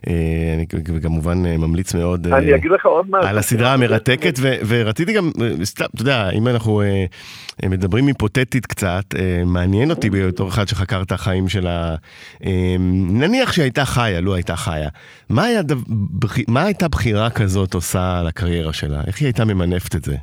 אה, 0.07 0.13
אני 0.55 0.65
כמובן 1.01 1.45
אה, 1.45 1.57
ממליץ 1.57 1.93
מאוד 1.93 2.27
אה, 2.27 2.37
אני 2.37 2.55
אגיד 2.55 2.71
לך 2.71 2.85
עוד 2.85 3.05
משהו. 3.09 3.29
על 3.29 3.37
הסדרה 3.37 3.73
המרתקת, 3.73 4.33
ורציתי 4.67 5.13
גם, 5.13 5.31
סתם, 5.63 5.85
אתה 5.95 6.01
יודע, 6.01 6.29
אם 6.29 6.47
אנחנו 6.47 6.81
מדברים 7.65 8.07
היפותטית 8.07 8.65
קצת, 8.65 9.03
מעניין 9.45 9.89
אותי 9.89 10.09
בתור 10.09 10.49
אחד 10.49 10.67
שחקר 10.67 11.01
את 11.01 11.11
החיים 11.11 11.49
שלה, 11.49 11.95
נניח 13.09 13.51
שהייתה 13.51 13.85
חיה, 13.85 14.21
לו 14.21 14.35
הייתה 14.35 14.55
חיה, 14.55 14.89
מה 15.29 16.63
הייתה 16.63 16.87
בחירה 16.87 17.29
כזאת 17.29 17.73
עושה 17.73 18.21
לקריירה 18.27 18.73
שלה? 18.73 19.01
איך 19.07 19.19
היא 19.19 19.25
הייתה 19.25 19.45
ממנפת 19.45 19.95
את 19.95 20.03
זה? 20.03 20.15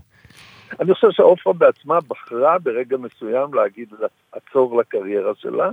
אני 0.81 0.95
חושב 0.95 1.11
שעופרה 1.11 1.53
בעצמה 1.53 1.99
בחרה 2.09 2.59
ברגע 2.59 2.97
מסוים 2.97 3.55
להגיד 3.55 3.89
לעצור 4.35 4.81
לקריירה 4.81 5.33
שלה, 5.35 5.71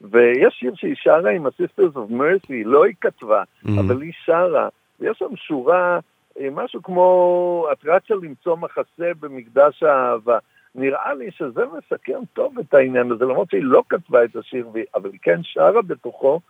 ויש 0.00 0.54
שיר 0.54 0.72
שהיא 0.74 0.94
שרה 0.96 1.30
עם 1.30 1.46
ה-Sisters 1.46 1.94
of 1.96 2.12
Mercy, 2.12 2.52
לא 2.64 2.84
היא 2.84 2.94
כתבה, 3.00 3.42
Mhm. 3.64 3.70
אבל 3.80 4.02
היא 4.02 4.12
שרה, 4.24 4.68
ויש 5.00 5.18
שם 5.18 5.36
שורה, 5.36 5.98
אה, 6.40 6.48
משהו 6.52 6.82
כמו, 6.82 7.66
את 7.72 7.84
רצה 7.84 8.14
למצוא 8.14 8.56
מחסה 8.56 9.10
במקדש 9.20 9.82
האהבה. 9.82 10.38
נראה 10.74 11.14
לי 11.14 11.30
שזה 11.30 11.62
מסכם 11.78 12.20
טוב 12.32 12.58
את 12.58 12.74
העניין 12.74 13.12
הזה, 13.12 13.24
למרות 13.24 13.50
שהיא 13.50 13.62
לא 13.64 13.82
כתבה 13.88 14.24
את 14.24 14.36
השיר, 14.36 14.66
אבל 14.94 15.10
היא 15.10 15.20
כן 15.22 15.40
שרה 15.42 15.82
בתוכו. 15.82 16.40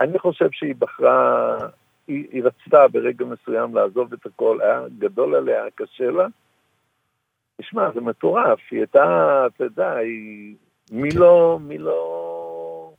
אני 0.00 0.18
חושב 0.18 0.48
שהיא 0.52 0.74
בחרה, 0.78 1.56
היא, 2.08 2.26
היא 2.32 2.42
רצתה 2.44 2.88
ברגע 2.88 3.24
מסוים 3.24 3.74
לעזוב 3.74 4.12
את 4.12 4.26
הכל, 4.26 4.58
היה 4.62 4.80
גדול 4.98 5.34
עליה, 5.34 5.62
קשה 5.74 6.10
לה. 6.10 6.26
תשמע, 7.60 7.88
זה 7.94 8.00
מטורף, 8.00 8.58
היא 8.70 8.78
הייתה, 8.80 9.46
אתה 9.46 9.64
יודע, 9.64 9.92
היא... 9.92 10.54
מי 10.92 11.10
לא, 11.10 11.58
מי 11.62 11.78
לא 11.78 12.92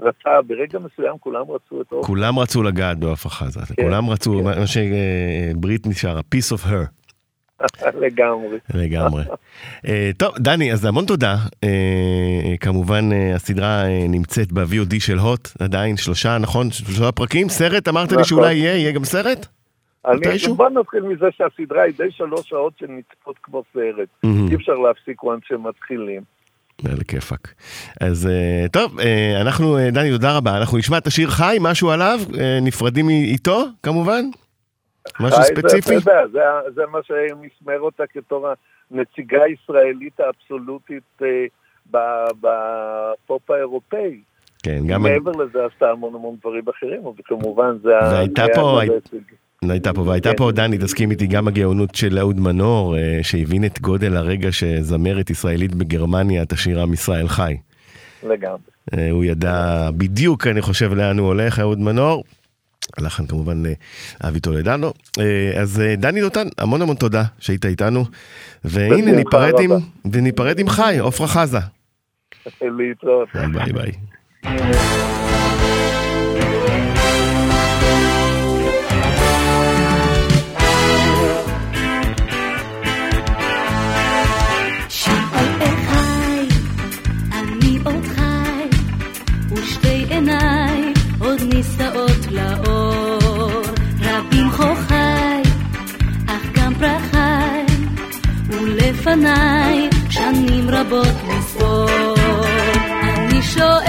רצה, 0.00 0.42
ברגע 0.46 0.78
מסוים 0.78 1.18
כולם 1.20 1.42
רצו 1.42 1.80
את 1.80 1.92
אופן. 1.92 2.06
כולם 2.06 2.38
רצו 2.38 2.62
לגעת 2.62 2.98
בעופרה 2.98 3.32
חזה, 3.32 3.60
כן, 3.74 3.82
כולם 3.82 4.10
רצו, 4.10 4.38
כן. 4.38 4.44
מה 4.44 4.66
שבריטני 4.66 5.94
שרה, 5.94 6.20
piece 6.34 6.56
of 6.56 6.66
her. 6.66 6.86
לגמרי. 8.04 8.58
לגמרי. 8.74 9.24
אה, 9.86 10.10
טוב, 10.16 10.38
דני, 10.38 10.72
אז 10.72 10.84
המון 10.84 11.06
תודה. 11.06 11.36
אה, 11.64 12.54
כמובן, 12.60 13.12
אה, 13.12 13.34
הסדרה 13.34 13.84
אה, 13.84 14.06
נמצאת 14.08 14.52
ב-VOD 14.52 15.00
של 15.00 15.18
הוט, 15.18 15.48
עדיין 15.58 15.96
שלושה, 15.96 16.38
נכון? 16.38 16.70
שלושה 16.70 17.12
פרקים? 17.12 17.48
סרט? 17.48 17.88
אמרת 17.88 18.10
לי 18.10 18.14
נכון. 18.14 18.24
שאולי 18.24 18.54
יהיה, 18.54 18.76
יהיה 18.76 18.92
גם 18.92 19.04
סרט? 19.04 19.46
אני, 20.06 20.16
מתישהו? 20.16 20.54
בוא 20.54 20.68
נתחיל 20.68 21.02
מזה 21.02 21.26
שהסדרה 21.30 21.82
היא 21.82 21.94
די 21.98 22.10
שלוש 22.10 22.48
שעות 22.48 22.72
של 22.78 22.86
נצפות 22.88 23.36
כמו 23.42 23.62
סרט. 23.72 24.08
מהמם. 24.22 24.48
אי 24.50 24.54
אפשר 24.54 24.74
להפסיק 24.74 25.22
once 25.22 25.46
שמתחילים. 25.48 26.22
על 26.84 26.98
הכיפאק. 27.00 27.54
אז 28.00 28.26
אה, 28.26 28.68
טוב, 28.72 29.00
אה, 29.00 29.40
אנחנו, 29.40 29.78
אה, 29.78 29.90
דני, 29.90 30.10
תודה 30.10 30.36
רבה. 30.36 30.56
אנחנו 30.56 30.78
נשמע 30.78 30.98
את 30.98 31.06
השיר 31.06 31.30
חי, 31.30 31.56
משהו 31.60 31.90
עליו, 31.90 32.18
אה, 32.38 32.58
נפרדים 32.62 33.08
איתו, 33.08 33.64
כמובן? 33.82 34.24
משהו 35.20 35.42
זה, 35.42 35.42
ספציפי? 35.42 35.94
יודע, 35.94 36.26
זה, 36.32 36.40
זה 36.74 36.82
מה 36.92 36.98
שמסמר 37.02 37.80
אותה 37.80 38.04
בתור 38.16 38.48
הנציגה 38.90 39.42
הישראלית 39.42 40.20
האבסולוטית 40.20 41.22
אה, 41.22 42.26
בפופ 42.40 43.50
האירופאי. 43.50 44.20
כן, 44.62 44.86
גם... 44.86 45.02
מעבר 45.02 45.30
לזה 45.30 45.58
עשתה 45.66 45.90
המון 45.90 46.14
המון 46.14 46.36
דברים 46.40 46.64
אחרים, 46.68 47.06
וכמובן 47.06 47.76
זה 47.82 47.88
והייתה 47.88 48.42
זה 48.46 48.52
פה-. 48.54 48.80
הייתה 49.62 49.92
פה, 49.92 50.00
והייתה. 50.00 50.30
פה, 50.36 50.52
דני, 50.52 50.78
תסכים 50.78 51.10
איתי, 51.10 51.26
גם 51.26 51.48
הגאונות 51.48 51.94
של 51.94 52.18
אהוד 52.18 52.40
מנור, 52.40 52.96
אה, 52.96 53.18
שהבין 53.22 53.64
את 53.64 53.80
גודל 53.80 54.16
הרגע 54.16 54.52
שזמרת 54.52 55.30
ישראלית 55.30 55.74
בגרמניה 55.74 56.44
תשאירה 56.44 56.82
עם 56.82 56.92
ישראל 56.92 57.28
חי. 57.28 57.56
לגמרי. 58.22 58.58
אה, 58.94 59.10
הוא 59.10 59.24
ידע 59.24 59.90
בדיוק, 59.96 60.46
אני 60.46 60.62
חושב, 60.62 60.92
לאן 60.94 61.18
הוא 61.18 61.26
הולך, 61.26 61.58
אהוד 61.58 61.78
מנור. 61.78 62.24
הלחן 62.98 63.26
כמובן 63.26 63.66
אה, 63.66 63.72
אבי 64.28 64.40
טולדנו. 64.40 64.92
אז 65.60 65.82
דני 65.98 66.20
דותן, 66.20 66.48
המון 66.58 66.82
המון 66.82 66.96
תודה 66.96 67.24
שהיית 67.38 67.66
איתנו. 67.66 68.04
והנה, 68.64 69.12
ניפרד 69.12 69.60
עם. 69.60 69.70
וניפרד 70.12 70.58
עם 70.58 70.68
חי, 70.68 70.98
עפרה 71.06 71.26
חזה. 71.26 71.58
להתראות. 72.62 73.28
ביי 73.52 73.72
ביי. 73.72 73.92
ולפניי 99.16 99.88
שנים 100.10 100.70
רבות 100.70 101.14
לספור. 101.28 102.14
אני 103.16 103.42
שואל 103.42 103.85